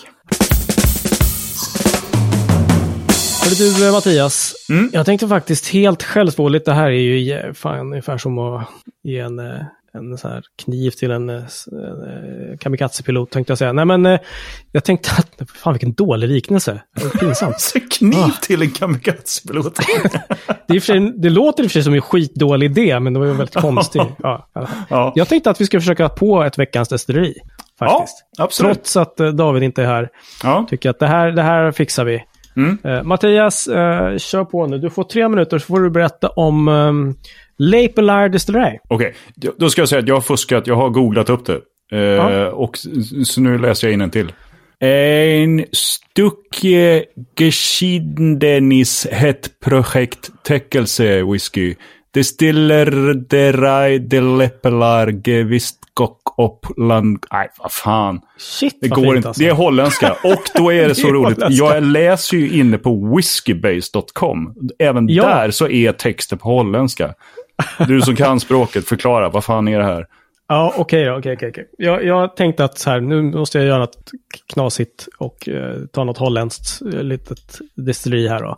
Hörru 3.43 3.55
du 3.55 3.87
eh, 3.87 3.93
Mattias, 3.93 4.55
Mm. 4.71 4.91
jag 4.93 5.07
tänkte 5.07 5.29
faktiskt 5.29 5.69
helt 5.69 6.03
självsvåldigt, 6.03 6.65
det 6.65 6.73
här 6.73 6.87
är 6.87 6.91
ju 6.91 7.17
jä- 7.35 7.55
fan 7.55 7.81
ungefär 7.81 8.19
som 8.19 8.39
att 8.39 8.69
ge 9.05 9.19
en, 9.19 9.39
eh, 9.39 9.61
en 9.95 10.19
så 10.19 10.29
här 10.29 10.43
kniv 10.65 10.91
till 10.91 11.11
en 11.11 11.31
eh, 11.31 11.45
s- 11.45 11.69
eh, 11.73 12.59
kamikaze-pilot 12.59 13.31
tänkte 13.31 13.51
jag 13.51 13.59
säga. 13.59 13.73
Nej 13.73 13.85
men 13.85 14.07
eh, 14.07 14.21
jag 14.73 14.85
tänkte 14.85 15.11
att, 15.19 15.51
fan 15.51 15.73
vilken 15.73 15.93
dålig 15.93 16.29
liknelse. 16.29 16.83
Pinsamt. 17.21 17.73
Kniv 17.99 18.31
till 18.43 18.63
en 18.63 18.71
kamikazepilot. 18.71 19.79
Det, 20.69 20.81
för 20.81 21.21
det 21.23 21.31
låter 21.31 21.63
i 21.63 21.67
och 21.67 21.71
för 21.71 21.73
sig 21.73 21.83
som 21.83 21.95
en 21.95 22.01
skitdålig 22.01 22.67
idé, 22.79 23.01
men 23.01 23.13
det 23.13 23.19
var 23.19 23.27
ju 23.27 23.33
väldigt 23.33 23.55
konstigt. 23.57 24.03
Ja, 24.23 24.49
ja. 24.55 24.69
ja. 24.91 25.13
Jag 25.17 25.29
tänkte 25.29 25.51
att 25.51 25.61
vi 25.61 25.67
skulle 25.67 25.81
försöka 25.81 26.09
på 26.09 26.43
ett 26.43 26.59
veckans 26.59 26.89
destilleri. 26.89 27.35
ja, 27.81 27.87
Faktiskt. 27.89 28.17
absolut. 28.39 28.75
Trots 28.75 28.97
att 28.97 29.21
eh, 29.21 29.29
David 29.29 29.63
inte 29.63 29.83
är 29.83 29.87
här. 29.87 30.09
Ja. 30.43 30.67
Tycker 30.71 30.91
att 30.91 30.99
det 30.99 31.07
här, 31.07 31.31
det 31.33 31.43
här 31.43 31.73
fixar 31.73 32.05
vi. 32.05 32.25
Mm. 32.57 32.79
Eh, 32.85 33.03
Mattias, 33.03 33.67
eh, 33.67 34.17
kör 34.19 34.45
på 34.45 34.67
nu. 34.67 34.79
Du 34.79 34.91
får 34.91 35.05
tre 35.05 35.29
minuter 35.29 35.59
så 35.59 35.67
får 35.67 35.81
du 35.81 35.91
berätta 35.91 36.29
om 36.29 36.69
Lapelair 37.59 38.29
Distillery. 38.29 38.79
Okej, 38.89 39.15
då 39.59 39.71
ska 39.71 39.81
jag 39.81 39.89
säga 39.89 39.99
att 40.03 40.09
jag 40.09 40.15
har 40.15 40.21
fuskat. 40.21 40.67
Jag 40.67 40.77
har 40.77 40.91
googlat 40.91 41.31
upp 41.31 41.47
det. 41.47 41.61
Eh, 41.93 41.99
Ja. 42.01 42.49
Och 42.51 42.79
så 43.25 43.41
nu 43.41 43.59
läser 43.59 43.87
jag 43.89 43.95
in 43.95 44.01
en 44.01 44.11
till. 44.11 44.33
En 44.81 45.65
stycke 45.73 47.05
geschiedenis 47.39 49.07
het 49.13 49.61
projekt 49.65 50.31
täckelse 50.45 51.23
whisky. 51.23 51.75
Distiller 52.15 53.15
derai 53.15 53.99
de 53.99 54.21
leppelar 54.21 55.13
gewist 55.29 55.79
kock 55.95 56.19
uppland. 56.39 57.19
Nej, 57.33 57.49
vad 57.59 57.73
fan. 57.73 58.21
Shit 58.39 58.79
Det 58.81 58.89
går 58.89 59.17
inte. 59.17 59.29
alltså. 59.29 59.43
Det 59.43 59.49
är 59.49 59.55
holländska. 59.55 60.13
Och 60.13 60.43
då 60.55 60.73
är 60.73 60.89
det 60.89 60.95
så 60.95 61.03
Det 61.03 61.09
är 61.09 61.13
roligt. 61.13 61.37
holländska. 61.43 61.65
Jag 61.75 61.83
läser 61.83 62.37
ju 62.37 62.51
inne 62.61 62.79
på 62.79 63.17
whiskybase.com. 63.17 64.55
Även 64.79 65.09
Ja. 65.09 65.23
där 65.25 65.51
så 65.51 65.69
är 65.69 65.93
texten 65.93 66.39
på 66.39 66.49
holländska. 66.49 67.15
Du 67.89 68.01
som 68.01 68.17
kan 68.17 68.41
språket, 68.41 68.89
förklara. 68.89 69.29
Vad 69.29 69.45
fan 69.45 69.69
är 69.69 69.79
det 69.79 69.85
här? 69.85 70.07
Ja, 70.49 70.75
okej 70.77 71.05
då. 71.05 71.19
Okej, 71.19 71.35
okej, 71.35 71.49
okej. 71.49 71.69
Jag, 71.79 72.05
jag 72.05 72.37
tänkte 72.37 72.65
att 72.65 72.79
så 72.79 72.91
här, 72.91 73.01
nu 73.01 73.23
måste 73.23 73.59
jag 73.59 73.67
göra 73.67 73.79
något 73.79 74.11
knasigt 74.53 75.09
och 75.19 75.49
eh, 75.49 75.77
ta 75.93 76.05
något 76.05 76.19
holländskt 76.19 76.83
eh, 76.95 77.03
litet 77.03 77.59
destilleri 77.75 78.29
här 78.29 78.43
då. 78.43 78.57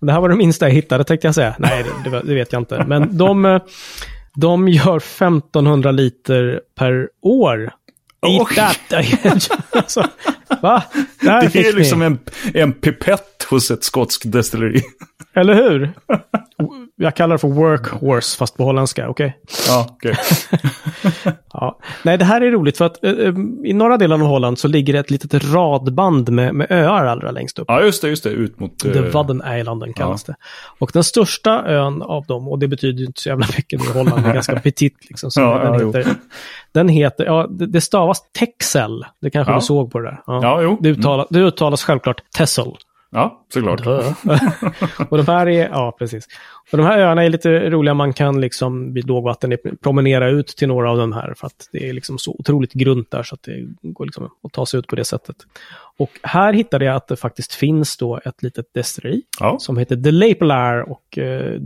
Och 0.00 0.06
det 0.06 0.12
här 0.12 0.20
var 0.20 0.28
det 0.28 0.36
minsta 0.36 0.66
jag 0.68 0.74
hittade 0.74 1.04
tänkte 1.04 1.26
jag 1.26 1.34
säga. 1.34 1.54
Nej, 1.58 1.84
det, 2.04 2.20
det, 2.24 2.34
vet 2.34 2.52
jag 2.52 2.62
inte. 2.62 2.84
Men 2.86 3.16
de, 3.18 3.44
eh, 3.44 3.62
de 4.34 4.68
gör 4.68 4.96
1500 4.96 5.90
liter 5.90 6.60
per 6.78 7.08
år. 7.22 7.70
That. 8.54 9.50
alltså, 9.72 10.06
va? 10.62 10.82
Där 11.20 11.50
Det 11.52 11.58
är 11.60 11.72
ni. 11.72 11.78
liksom 11.78 12.02
en, 12.02 12.18
en 12.54 12.72
pipett 12.72 13.46
hos 13.50 13.70
ett 13.70 13.84
skotskt 13.84 14.32
destilleri. 14.32 14.82
Eller 15.34 15.54
hur? 15.54 15.92
Jag 16.96 17.16
kallar 17.16 17.34
det 17.34 17.38
för 17.38 17.48
workhorse 17.48 18.38
fast 18.38 18.56
på 18.56 18.64
holländska, 18.64 19.08
okej? 19.08 19.36
Ja, 19.68 19.86
okej. 19.90 20.14
Ja. 21.52 21.78
Nej, 22.02 22.18
det 22.18 22.24
här 22.24 22.40
är 22.40 22.50
roligt 22.50 22.78
för 22.78 22.84
att 22.84 23.04
eh, 23.04 23.12
i 23.64 23.72
norra 23.72 23.96
delen 23.96 24.22
av 24.22 24.26
Holland 24.28 24.58
så 24.58 24.68
ligger 24.68 24.92
det 24.92 24.98
ett 24.98 25.10
litet 25.10 25.44
radband 25.54 26.28
med, 26.28 26.54
med 26.54 26.66
öar 26.70 27.04
allra 27.06 27.30
längst 27.30 27.58
upp. 27.58 27.64
ja, 27.68 27.82
just 27.82 28.02
det, 28.02 28.08
just 28.08 28.24
det. 28.24 28.30
Ut 28.30 28.60
mot... 28.60 28.78
The 28.78 28.98
eh, 28.98 29.04
Wadden-eilanden 29.12 29.92
kallas 29.92 30.24
det. 30.24 30.34
Och 30.78 30.90
den 30.94 31.04
största 31.04 31.64
ön 31.66 32.02
av 32.02 32.26
dem, 32.26 32.48
och 32.48 32.58
det 32.58 32.68
betyder 32.68 32.98
ju 32.98 33.06
inte 33.06 33.20
så 33.20 33.28
jävla 33.28 33.46
mycket 33.56 33.84
i 33.84 33.92
Holland, 33.98 34.22
det 34.24 34.28
är 34.30 34.34
ganska 34.34 34.60
petit 34.60 34.96
liksom. 35.08 35.30
Så 35.30 35.40
Ja, 35.40 35.58
den, 35.58 35.72
ja, 35.72 35.78
jo. 35.80 35.86
heter, 35.92 36.14
den 36.72 36.88
heter, 36.88 37.24
ja, 37.24 37.46
det, 37.50 37.66
det 37.66 37.80
stavas 37.80 38.22
Texel. 38.38 39.04
Det 39.20 39.30
kanske 39.30 39.52
Ja. 39.52 39.58
du 39.58 39.64
såg 39.64 39.92
på 39.92 39.98
det 40.00 40.06
där. 40.06 40.22
Ja, 40.26 40.62
jo. 40.62 40.78
Det, 40.80 40.88
uttalas, 40.88 41.26
det 41.30 41.38
uttalas 41.38 41.84
självklart 41.84 42.22
Tessel. 42.36 42.72
Ja, 43.16 43.44
såklart. 43.52 43.80
och 45.10 45.16
de 45.18 45.26
här 45.26 45.48
är, 45.48 45.68
ja 45.68 45.96
precis. 45.98 46.26
Och 46.72 46.78
de 46.78 46.86
här 46.86 46.98
öarna 46.98 47.24
är 47.24 47.28
lite 47.28 47.70
roliga, 47.70 47.94
man 47.94 48.12
kan 48.12 48.40
liksom 48.40 48.92
vid 48.94 49.06
lågvatten 49.06 49.56
promenera 49.82 50.28
ut 50.30 50.46
till 50.46 50.68
några 50.68 50.90
av 50.90 50.96
de 50.98 51.12
här 51.12 51.34
för 51.36 51.46
att 51.46 51.68
det 51.72 51.88
är 51.88 51.92
liksom 51.92 52.18
så 52.18 52.36
otroligt 52.38 52.72
grunt 52.72 53.10
där 53.10 53.22
så 53.22 53.34
att 53.34 53.42
det 53.42 53.66
går 53.82 54.04
liksom 54.04 54.24
att 54.42 54.52
ta 54.52 54.66
sig 54.66 54.78
ut 54.80 54.86
på 54.86 54.96
det 54.96 55.04
sättet. 55.04 55.36
Och 55.98 56.10
här 56.22 56.52
hittade 56.52 56.84
jag 56.84 56.96
att 56.96 57.08
det 57.08 57.16
faktiskt 57.16 57.54
finns 57.54 57.96
då 57.96 58.20
ett 58.24 58.42
litet 58.42 58.66
destilleri 58.74 59.22
Ja. 59.40 59.56
som 59.60 59.78
heter 59.78 59.96
The 59.96 60.10
Lapelair 60.10 60.90
och 60.90 61.18
eh, 61.18 61.60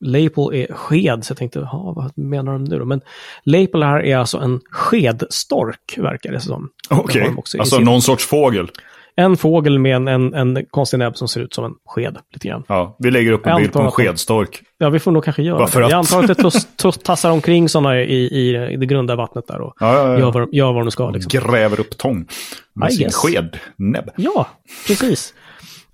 Lapel 0.00 0.54
är 0.54 0.72
sked, 0.74 1.24
så 1.24 1.30
jag 1.30 1.38
tänkte, 1.38 1.58
"Jaha, 1.58 1.92
vad 1.92 2.18
menar 2.18 2.52
de 2.52 2.64
nu 2.64 2.78
då? 2.78 2.84
Men 2.84 3.00
Lapelair 3.44 4.00
är 4.04 4.16
alltså 4.16 4.38
en 4.38 4.60
skedstork, 4.70 5.94
verkar 5.98 6.32
det 6.32 6.40
som. 6.40 6.68
Okej, 6.90 7.22
i 7.22 7.58
alltså 7.58 7.76
sin- 7.76 7.84
någon 7.84 8.02
sorts 8.02 8.26
fågel. 8.26 8.68
En 9.16 9.36
fågel 9.36 9.78
med 9.78 9.96
en, 9.96 10.08
en, 10.08 10.34
en 10.34 10.66
konstig 10.70 10.98
näbb 10.98 11.16
som 11.16 11.28
ser 11.28 11.40
ut 11.40 11.54
som 11.54 11.64
en 11.64 11.74
sked, 11.86 12.18
lite 12.32 12.48
grann. 12.48 12.64
Ja, 12.68 12.96
vi 12.98 13.10
lägger 13.10 13.32
upp 13.32 13.46
en 13.46 13.56
bild 13.56 13.72
på 13.72 13.82
en 13.82 13.90
skedstork. 13.90 14.62
Ja, 14.78 14.88
vi 14.90 14.98
får 14.98 15.12
nog 15.12 15.24
kanske 15.24 15.42
göra 15.42 15.58
Varför 15.58 15.80
det. 15.80 15.86
att? 15.86 15.92
Jag 15.92 15.98
antar 15.98 16.20
att 16.20 16.26
det 16.26 16.34
tuss, 16.34 16.68
tuss, 16.76 16.98
tassar 16.98 17.30
omkring 17.30 17.68
sådana 17.68 18.00
i, 18.00 18.14
i, 18.14 18.56
i 18.72 18.76
det 18.76 18.86
grunda 18.86 19.16
vattnet 19.16 19.46
där 19.48 19.60
och 19.60 19.74
Ja, 19.80 19.94
ja, 19.94 20.08
ja. 20.12 20.18
gör, 20.18 20.32
vad, 20.32 20.42
de- 20.42 20.56
gör 20.56 20.72
vad 20.72 20.84
de 20.84 20.90
ska. 20.90 21.10
Liksom. 21.10 21.40
Gräver 21.40 21.80
upp 21.80 21.98
tång 21.98 22.26
med 22.74 22.90
I 22.90 22.92
sin 22.94 23.02
guess. 23.04 23.14
skednäbb. 23.16 24.10
Ja, 24.16 24.46
precis. 24.86 25.34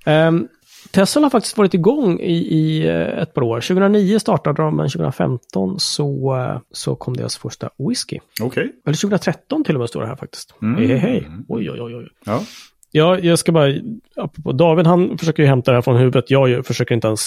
Um, 0.07 0.49
Tesla 0.91 1.23
har 1.23 1.31
faktiskt 1.31 1.59
varit 1.59 1.75
igång 1.75 2.21
i, 2.21 2.33
i 2.37 2.87
eh, 2.89 2.95
ett 3.23 3.35
par 3.35 3.43
år. 3.43 3.61
2009 3.61 4.19
startade 4.19 4.63
de, 4.63 4.77
men 4.77 4.89
2015 4.89 5.81
så, 5.81 6.37
eh, 6.37 6.59
så 6.73 6.95
kom 6.97 7.17
deras 7.17 7.37
första 7.37 7.71
whisky. 7.89 8.19
Okej. 8.41 8.73
Eller 8.87 8.97
2013 8.97 9.65
till 9.65 9.75
och 9.75 9.81
med 9.81 9.89
står 9.89 10.01
det 10.01 10.07
här 10.07 10.17
faktiskt. 10.17 10.55
Mm. 10.63 10.77
Hej, 10.79 10.87
hej, 10.87 10.99
hej. 10.99 11.29
Oj, 11.49 11.71
oj, 11.71 11.81
oj, 11.83 11.95
oj. 11.97 12.09
Ja. 12.25 12.41
Ja, 12.91 13.19
jag 13.19 13.39
ska 13.39 13.53
bara, 13.53 13.73
apropå 14.17 14.53
David 14.53 14.87
han 14.87 15.19
försöker 15.19 15.43
ju 15.43 15.49
hämta 15.49 15.71
det 15.71 15.77
här 15.77 15.83
från 15.83 15.97
huvudet. 15.97 16.25
Jag 16.31 16.67
försöker 16.67 16.95
inte 16.95 17.07
ens 17.07 17.21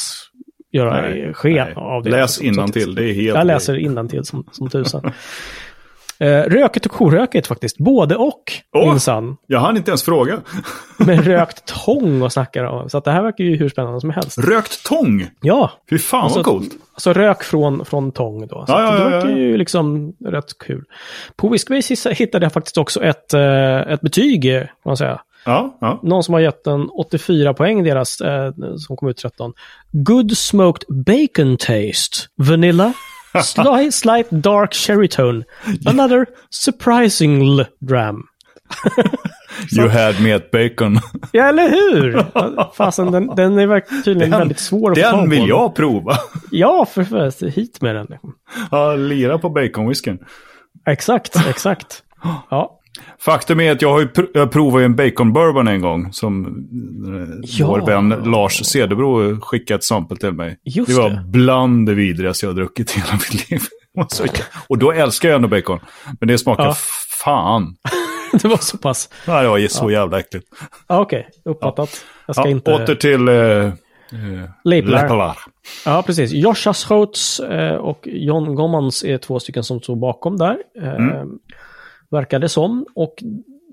göra 0.71 1.02
Nej, 1.02 1.34
sken 1.34 1.54
nej. 1.56 1.73
av 1.76 2.04
det. 2.04 2.10
Läs 2.10 2.41
innantill, 2.41 2.95
det 2.95 3.04
är 3.10 3.13
helt... 3.13 3.38
Jag 3.38 3.47
läser 3.47 3.78
innantill 3.78 4.26
som, 4.26 4.45
som 4.52 4.69
tusan. 4.69 5.12
Eh, 6.19 6.41
röket 6.43 6.86
och 6.86 6.91
koröket 6.91 7.47
faktiskt. 7.47 7.78
Både 7.78 8.15
och, 8.15 8.43
Åh! 8.76 8.89
minsann. 8.89 9.38
Jag 9.47 9.60
hann 9.60 9.78
inte 9.78 9.91
ens 9.91 10.04
fråga. 10.04 10.41
Med 10.97 11.26
rökt 11.28 11.65
tång 11.86 12.21
och 12.21 12.32
snackar 12.32 12.63
om. 12.63 12.89
Så 12.89 12.97
att 12.97 13.04
det 13.04 13.12
här 13.12 13.23
verkar 13.23 13.43
ju 13.43 13.56
hur 13.56 13.69
spännande 13.69 14.02
som 14.02 14.10
helst. 14.10 14.38
Rökt 14.38 14.86
tång! 14.86 15.28
Ja, 15.41 15.71
Fy 15.89 15.97
fan 15.97 16.23
Alltså, 16.23 16.39
vad 16.39 16.45
coolt. 16.45 16.71
alltså 16.93 17.13
rök 17.13 17.43
från, 17.43 17.86
från 17.86 18.12
tång 18.12 18.47
då. 18.47 18.65
Så 18.65 18.71
Ja, 18.73 18.88
att 18.88 18.99
ja, 18.99 19.06
det 19.06 19.12
ja, 19.12 19.17
verkar 19.17 19.30
ja. 19.30 19.38
ju 19.38 19.58
liksom 19.58 20.13
rätt 20.26 20.58
kul. 20.60 20.84
På 21.36 21.49
Whiskbase 21.49 22.13
hittade 22.13 22.45
jag 22.45 22.54
faktiskt 22.54 22.78
också 22.78 23.04
ett, 23.04 23.34
eh, 23.34 23.78
ett 23.78 24.02
betyg, 24.02 24.43
kan 24.43 24.67
man 24.86 24.97
säga. 24.97 25.21
Ja, 25.46 25.78
ja. 25.82 26.00
Någon 26.04 26.24
som 26.24 26.34
har 26.34 26.42
gett 26.42 26.68
en 26.68 26.90
84 26.90 27.54
poäng 27.54 27.84
deras, 27.84 28.22
eh, 28.22 28.52
som 28.78 28.98
kom 28.98 29.08
ut 29.10 29.18
13. 29.18 29.54
Good 29.92 30.38
smoked 30.38 30.84
bacon 31.06 31.58
taste. 31.58 32.18
Vanilla. 32.38 32.94
Slight, 33.44 33.94
slight 33.94 34.28
dark 34.30 34.74
cherry 34.74 35.08
tone. 35.08 35.44
Another 35.86 36.26
surprising 36.50 37.66
dram. 37.80 38.24
You 39.78 39.88
had 39.90 40.22
me 40.22 40.34
at 40.36 40.52
bacon. 40.52 41.00
Ja, 41.32 41.44
eller 41.46 41.70
hur? 41.70 42.26
Fasen, 42.74 43.12
den, 43.12 43.28
den 43.36 43.58
är 43.60 44.04
tydligen 44.04 44.32
Den- 44.32 44.40
väldigt 44.40 44.60
svår 44.60 44.92
att 44.92 44.98
få 44.98 45.04
tag 45.04 45.20
Den 45.20 45.24
på. 45.26 45.30
vill 45.30 45.48
jag 45.50 45.76
prova. 45.76 46.14
Ja, 46.52 46.86
för 46.86 47.04
för 47.04 47.48
hit 47.48 47.82
med 47.82 47.96
den. 47.96 48.08
Ja, 48.72 48.96
lira 48.96 49.38
på 49.38 49.50
baconwhisken. 49.50 50.20
Exakt, 50.88 51.36
exakt. 51.50 52.04
Ja, 52.50 52.80
Faktum 53.20 53.60
är 53.60 53.72
att 53.72 53.82
jag 53.82 53.89
har 53.89 54.00
ju 54.00 54.08
pr- 54.08 54.28
jag 54.34 54.52
provade 54.52 54.86
en 54.86 54.96
bacon 54.96 55.34
bourbon 55.34 55.68
en 55.68 55.82
gång 55.82 56.13
som 56.13 56.46
eh, 57.08 57.39
Ja. 57.44 57.68
vår 57.68 57.86
vän 57.86 58.10
Lars 58.10 58.66
Cederbro 58.66 59.39
skickade 59.42 59.76
ett 59.78 59.84
sample 59.84 60.18
till 60.18 60.32
mig. 60.32 60.58
Just 60.63 60.88
det 60.89 61.02
var 61.02 61.10
det. 61.10 61.24
bland 61.28 61.86
det 61.88 61.94
vidrigaste 61.94 62.46
jag 62.46 62.52
har 62.52 62.56
druckit 62.56 62.98
i 62.98 63.00
hela 63.00 63.13
mitt 63.13 63.50
liv. 63.52 63.62
Och 64.68 64.78
då 64.78 64.92
älskar 64.92 65.30
jag 65.30 65.36
ändå 65.36 65.48
bacon. 65.48 65.80
Men 66.20 66.28
det 66.28 66.38
smakar 66.38 66.63
Ja. 66.66 66.76
fan. 67.24 67.76
det 68.42 68.48
var 68.48 68.58
så 68.58 68.78
pass. 68.78 69.10
Ja, 69.28 69.42
det 69.42 69.48
var 69.48 69.68
så 69.68 69.92
jävla 69.92 70.20
äckligt. 70.20 70.46
Ja, 70.88 71.00
Okej, 71.02 71.28
uppfattat. 71.46 72.06
Jag 72.26 72.36
ska 72.36 72.46
Ja, 72.46 72.50
inte... 72.50 72.74
Åter 72.74 72.96
till 72.96 73.28
eh, 73.28 73.36
eh. 73.36 73.72
Lepelar. 74.63 75.38
Ja, 75.86 76.04
precis. 76.06 76.32
Joshua 76.32 76.74
Schoats 76.74 77.39
eh, 77.39 77.76
och 77.76 78.00
John 78.12 78.56
Gommans 78.56 79.04
är 79.04 79.18
två 79.18 79.39
stycken 79.39 79.63
som 79.63 79.80
står 79.82 79.96
bakom 79.96 80.38
där. 80.38 80.58
Mm. 80.82 81.30
Verkar 82.13 82.39
det 82.39 82.49
som. 82.49 82.86
Och 82.95 83.23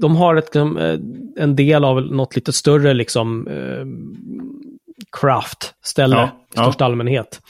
de 0.00 0.16
har 0.16 0.36
ett, 0.36 0.44
liksom, 0.44 0.76
eh, 0.78 0.98
en 1.44 1.56
del 1.56 1.84
av 1.84 2.02
något 2.02 2.36
lite 2.36 2.52
större 2.52 2.94
liksom 2.94 3.46
eh, 3.48 3.86
craft-ställe 5.20 6.16
Ja, 6.16 6.24
i 6.24 6.28
ja. 6.54 6.62
största 6.62 6.84
allmänhet. 6.84 7.40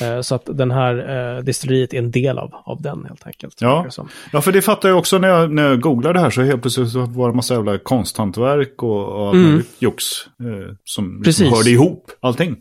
Eh, 0.00 0.20
så 0.20 0.34
att 0.34 0.42
den 0.52 0.70
här 0.70 1.42
distilleriet 1.42 1.94
är 1.94 1.98
en 1.98 2.10
del 2.10 2.38
av, 2.38 2.50
av 2.64 2.82
den 2.82 3.04
helt 3.04 3.26
enkelt. 3.26 3.60
Ja. 3.60 3.86
som. 3.90 4.08
Ja, 4.32 4.40
för 4.40 4.52
det 4.52 4.62
fattar 4.62 4.88
jag 4.88 4.98
också 4.98 5.18
när 5.18 5.28
jag, 5.28 5.52
när 5.52 5.68
jag 5.68 5.80
googlade 5.80 6.12
det 6.18 6.20
här 6.20 6.30
så 6.30 6.42
helt 6.42 6.62
plötsligt 6.62 6.90
så 6.90 7.00
var 7.00 7.28
det 7.28 7.34
massa 7.36 7.54
jävla 7.54 7.78
konsthantverk 7.78 8.82
och, 8.82 9.28
och 9.28 9.34
Mm. 9.34 9.62
jox 9.78 10.04
eh, 10.40 10.74
som 10.84 11.22
liksom 11.24 11.46
hörde 11.46 11.70
ihop 11.70 12.10
allting. 12.20 12.56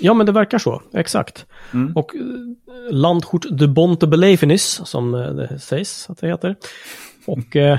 Ja, 0.00 0.14
men 0.14 0.26
det 0.26 0.32
verkar 0.32 0.58
så. 0.58 0.82
Exakt. 0.94 1.46
Mm. 1.72 1.96
Och 1.96 2.10
Landhort 2.90 3.46
de 3.50 3.66
Bontebelevenis, 3.66 4.80
som 4.84 5.14
eh, 5.14 5.20
det 5.20 5.58
sägs 5.58 6.10
att 6.10 6.18
det 6.18 6.28
heter. 6.28 6.56
Och 7.26 7.56
eh, 7.56 7.78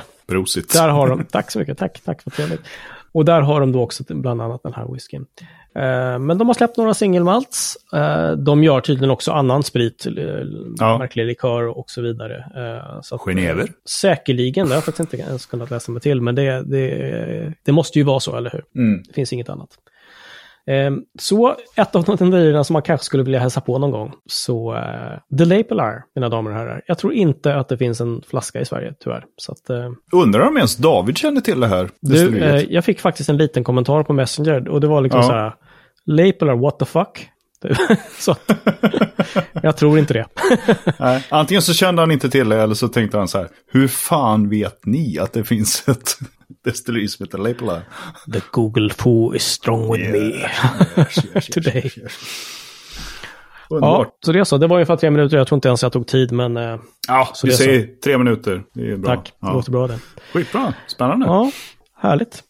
där 0.74 0.90
har 0.90 1.08
de, 1.08 1.26
tack 1.26 1.52
så 1.52 1.60
mycket, 1.60 1.78
tack, 1.78 2.02
tack 2.06 2.22
för 2.22 2.30
trevligt. 2.30 2.62
Och 3.12 3.26
där 3.26 3.42
har 3.42 3.60
de 3.60 3.72
då 3.72 3.82
också 3.82 4.04
bland 4.08 4.42
annat 4.42 4.64
den 4.64 4.74
här 4.74 4.94
whiskyn. 4.94 5.26
Eh, 5.76 6.20
men 6.20 6.38
de 6.38 6.48
har 6.48 6.54
släppt 6.54 6.78
några 6.78 6.94
singelmalts. 6.94 7.78
Eh, 7.94 8.32
de 8.32 8.64
gör 8.64 8.82
tydligen 8.82 9.12
också 9.12 9.32
annan 9.32 9.64
sprit, 9.64 10.06
eh, 10.06 10.14
Ja. 10.80 10.98
märklig 10.98 11.26
likör 11.26 11.78
och 11.78 11.90
så 11.90 12.02
vidare. 12.02 12.36
Eh, 12.56 13.02
så 13.02 13.16
att, 13.16 13.22
Genever? 13.22 13.68
Säkerligen, 14.02 14.66
det 14.66 14.72
har 14.72 14.78
jag 14.78 14.84
faktiskt 14.86 15.14
inte 15.14 15.28
ens 15.28 15.46
kunnat 15.46 15.72
läsa 15.72 15.92
mig 15.92 16.02
till, 16.02 16.22
men 16.22 16.36
det, 16.36 16.64
det, 16.64 17.54
det 17.64 17.72
måste 17.72 18.00
ju 18.00 18.06
vara 18.06 18.20
så, 18.20 18.36
eller 18.38 18.50
hur? 18.50 18.64
Mm. 18.76 19.04
Det 19.08 19.14
finns 19.14 19.34
inget 19.34 19.50
annat. 19.50 19.70
Ehm, 20.68 21.02
Så 21.20 21.56
ett 21.76 21.96
av 21.96 22.04
de 22.04 22.18
tenderierna 22.18 22.64
som 22.64 22.74
man 22.74 22.82
kanske 22.82 23.06
skulle 23.06 23.24
vilja 23.24 23.40
hälsa 23.40 23.62
på 23.62 23.78
någon 23.78 23.92
gång. 23.92 24.14
Så 24.26 24.74
uh, 24.74 25.38
The 25.38 25.46
Lapelar, 25.46 26.04
mina 26.16 26.30
damer 26.30 26.52
och 26.52 26.58
herrar. 26.58 26.82
Jag 26.88 26.98
tror 26.98 27.14
inte 27.14 27.56
att 27.56 27.70
det 27.70 27.78
finns 27.78 28.02
en 28.02 28.22
flaska 28.28 28.60
i 28.62 28.66
Sverige, 28.66 28.94
tyvärr. 29.00 29.26
Så 29.38 29.52
att, 29.52 29.70
eh, 29.70 29.92
Undrar 30.14 30.48
om 30.48 30.58
ens 30.58 30.78
David 30.78 31.18
känner 31.18 31.42
till 31.42 31.60
det 31.60 31.68
här 31.68 31.90
du, 32.02 32.40
eh, 32.44 32.62
jag 32.70 32.86
fick 32.86 33.00
faktiskt 33.00 33.30
en 33.30 33.38
liten 33.38 33.64
kommentar 33.64 34.04
på 34.04 34.14
Messenger 34.14 34.70
och 34.70 34.82
det 34.82 34.88
var 34.88 35.02
liksom 35.02 35.20
Ja. 35.22 35.28
så 35.28 35.34
här, 35.34 35.54
Lapelar, 36.06 36.56
what 36.56 36.80
the 36.80 36.86
fuck? 36.86 37.30
så 38.20 38.32
att, 38.32 38.52
jag 39.64 39.78
tror 39.78 40.00
inte 40.00 40.14
det. 40.14 40.26
Nej. 41.00 41.26
Antingen 41.30 41.62
så 41.62 41.74
kände 41.74 42.02
han 42.02 42.12
inte 42.12 42.30
till 42.30 42.50
det 42.50 42.62
eller 42.62 42.76
så 42.76 42.88
tänkte 42.88 43.18
han 43.18 43.28
så 43.28 43.38
här. 43.38 43.48
Hur 43.72 43.88
fan 43.88 44.50
vet 44.50 44.86
ni 44.86 45.20
att 45.20 45.34
det 45.34 45.44
finns 45.44 45.88
ett 45.90 46.18
destilleri 46.66 47.08
som 47.08 47.26
heter 47.26 47.38
Lapelar? 47.38 47.82
The 48.34 48.42
Google 48.52 48.90
Foo 48.90 49.36
is 49.36 49.44
strong 49.44 49.94
with 49.94 50.10
me. 50.12 50.18
Yes, 50.18 50.52
yes, 50.98 51.26
yes, 51.36 51.48
Today. 51.48 51.92
yes. 51.98 52.14
Ja, 53.70 54.18
så 54.26 54.32
det 54.32 54.40
är 54.40 54.44
så. 54.44 54.58
Det 54.58 54.68
var 54.68 54.76
ungefär 54.76 54.96
tre 54.96 55.10
minuter. 55.12 55.38
Jag 55.38 55.48
tror 55.48 55.58
inte 55.58 55.68
ens 55.68 55.84
jag 55.84 55.92
tog 55.92 56.08
tid, 56.08 56.32
men 56.32 56.58
eh, 56.58 56.80
Ja, 57.08 57.30
Så 57.34 57.48
vi 57.48 57.52
det 57.52 57.56
är 57.56 57.58
säger 57.58 57.88
tre 58.04 58.18
minuter. 58.18 58.64
Det 58.74 58.92
är 58.92 58.98
bra. 58.98 59.16
tack. 59.16 59.26
Det 59.26 59.48
Ja. 59.48 59.54
låter 59.54 59.72
bra 59.72 59.88
det. 59.88 60.00
Skitbra, 60.34 60.74
spännande. 60.88 61.26
Ja, 61.26 61.52
härligt. 62.02 62.44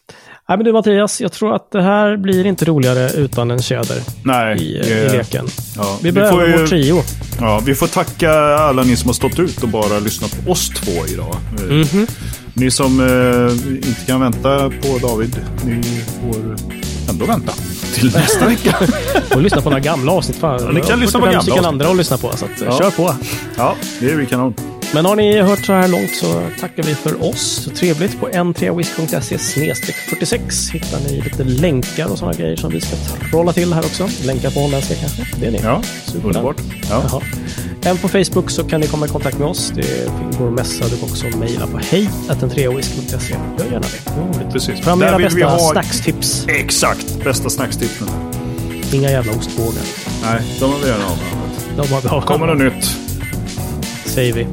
Nej, 0.48 0.58
men 0.58 0.64
du 0.64 0.72
Mattias, 0.72 1.20
jag 1.20 1.32
tror 1.32 1.54
att 1.54 1.70
det 1.70 1.82
här 1.82 2.16
blir 2.16 2.46
inte 2.46 2.64
roligare 2.64 3.10
utan 3.12 3.50
en 3.50 3.62
tjäder 3.62 3.96
Nej, 4.22 4.62
i, 4.62 4.78
det- 4.78 4.88
i 4.88 5.16
leken. 5.16 5.46
Ja, 5.76 5.96
Vi 6.02 6.08
vi, 6.08 6.12
behöver 6.12 6.52
får 6.52 6.58
vår 6.58 6.66
trio. 6.66 7.02
ja, 7.40 7.62
vi 7.66 7.74
får 7.74 7.86
tacka 7.86 8.32
alla 8.56 8.82
ni 8.82 8.96
som 8.96 9.08
har 9.08 9.14
stått 9.14 9.38
ut 9.38 9.62
och 9.62 9.68
bara 9.68 9.98
lyssnat 9.98 10.44
på 10.44 10.50
oss 10.52 10.68
två 10.70 11.06
idag. 11.12 11.36
Eh, 11.58 11.64
Mhm. 11.74 12.06
Ni 12.56 12.70
som 12.70 13.00
eh, 13.00 13.76
inte 13.88 14.06
kan 14.06 14.20
vänta 14.20 14.70
på 14.70 14.98
David, 15.08 15.36
ni 15.64 15.82
får 16.20 16.56
ändå 17.10 17.24
vänta 17.26 17.52
till 17.94 18.06
nästa 18.14 18.46
vecka. 18.46 18.76
Och 19.34 19.42
lyssna 19.42 19.60
på 19.60 19.68
några 19.70 19.80
gamla 19.80 20.12
avsnitt. 20.12 20.36
Fan, 20.38 20.60
Ja, 20.64 20.70
ni 20.72 20.80
kan 20.80 21.00
lyssna 21.00 21.20
på 21.20 21.26
45 21.26 21.32
gamla 21.46 21.52
avsnitt. 21.52 21.66
andra 21.66 21.88
att 21.88 21.96
lyssna 21.96 22.16
på. 22.18 22.36
Så 22.36 22.44
att, 22.44 22.60
eh, 22.60 22.66
Ja. 22.66 22.78
kör 22.78 22.90
på. 22.90 23.14
Ja, 23.56 23.76
det 24.00 24.10
är 24.10 24.16
vi 24.16 24.26
kanon. 24.26 24.54
Men 24.94 25.06
har 25.06 25.16
ni 25.16 25.40
hört 25.40 25.64
så 25.64 25.72
här 25.72 25.88
långt 25.88 26.10
så 26.14 26.42
tackar 26.60 26.82
vi 26.82 26.94
för 26.94 27.24
oss. 27.28 27.68
Trevligt. 27.76 28.20
På 28.20 28.28
n3wist.se 28.28 29.38
46 30.08 30.70
hittar 30.70 31.00
ni 31.00 31.20
lite 31.20 31.44
länkar 31.44 32.06
och 32.06 32.18
sådana 32.18 32.36
grejer 32.36 32.56
som 32.56 32.72
vi 32.72 32.80
ska 32.80 32.96
trolla 33.30 33.52
till 33.52 33.72
här 33.72 33.80
också. 33.80 34.08
Länkar 34.24 34.50
på 34.50 34.60
holländska 34.60 34.94
kanske. 34.94 35.26
Det 35.40 35.46
är 35.46 35.50
ni. 35.50 35.60
Ja, 35.62 35.82
underbart. 36.24 36.56
Ja. 36.90 37.02
Jaha. 37.10 37.22
Även 37.84 37.98
på 37.98 38.08
Facebook 38.08 38.50
så 38.50 38.64
kan 38.64 38.80
ni 38.80 38.86
komma 38.86 39.06
i 39.06 39.08
kontakt 39.08 39.38
med 39.38 39.48
oss. 39.48 39.72
Det 39.74 40.10
går 40.38 40.48
att 40.48 40.54
messa. 40.54 40.84
Du 40.88 40.96
kan 40.96 41.08
också 41.10 41.26
mejla 41.38 41.66
på 41.66 41.78
hej 41.78 42.10
treawhisk.se. 42.54 43.34
Gör 43.58 43.64
gärna 43.64 43.80
det. 43.80 44.20
Roligt. 44.20 44.52
Precis. 44.52 44.80
Fram 44.80 44.98
med 44.98 45.08
era 45.08 45.18
bästa 45.18 45.36
vi 45.36 45.42
ha- 45.42 45.58
snackstips. 45.72 46.46
Exakt, 46.48 47.24
bästa 47.24 47.50
snackstipsen. 47.50 48.08
Inga 48.92 49.10
jävla 49.10 49.32
ostbågar. 49.32 49.82
Nej, 50.22 50.42
de 50.60 50.72
har 50.72 50.78
vi 50.78 50.84
redan 50.86 51.02
av 51.02 51.16
med. 51.18 51.86
De 51.86 51.92
har 51.94 52.00
vi 52.00 52.08
har. 52.08 52.20
Kommer 52.20 52.46
något 52.46 52.58
nytt? 52.74 52.96
säger 54.14 54.32
vi. 54.32 54.46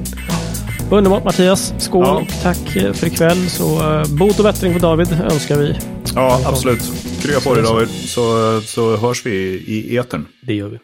Underbart 0.91 1.23
Mattias. 1.23 1.73
Skål 1.77 2.05
Ja. 2.05 2.21
och 2.21 2.27
tack 2.43 2.57
för 2.93 3.05
ikväll. 3.05 3.49
Så 3.49 3.93
uh, 3.99 4.17
bot 4.17 4.39
och 4.39 4.43
bättring 4.43 4.73
för 4.73 4.79
David 4.79 5.07
önskar 5.31 5.57
vi. 5.57 5.75
Ja, 6.15 6.41
absolut. 6.45 6.81
Krya 7.21 7.39
på 7.39 7.53
dig 7.53 7.63
David, 7.63 7.89
så, 7.89 8.21
så 8.61 8.97
hörs 8.97 9.25
vi 9.25 9.31
i 9.67 9.97
etern. 9.97 10.25
Det 10.41 10.53
gör 10.53 10.67
vi. 10.67 10.79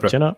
Det. 0.00 0.10
Tjena. 0.10 0.34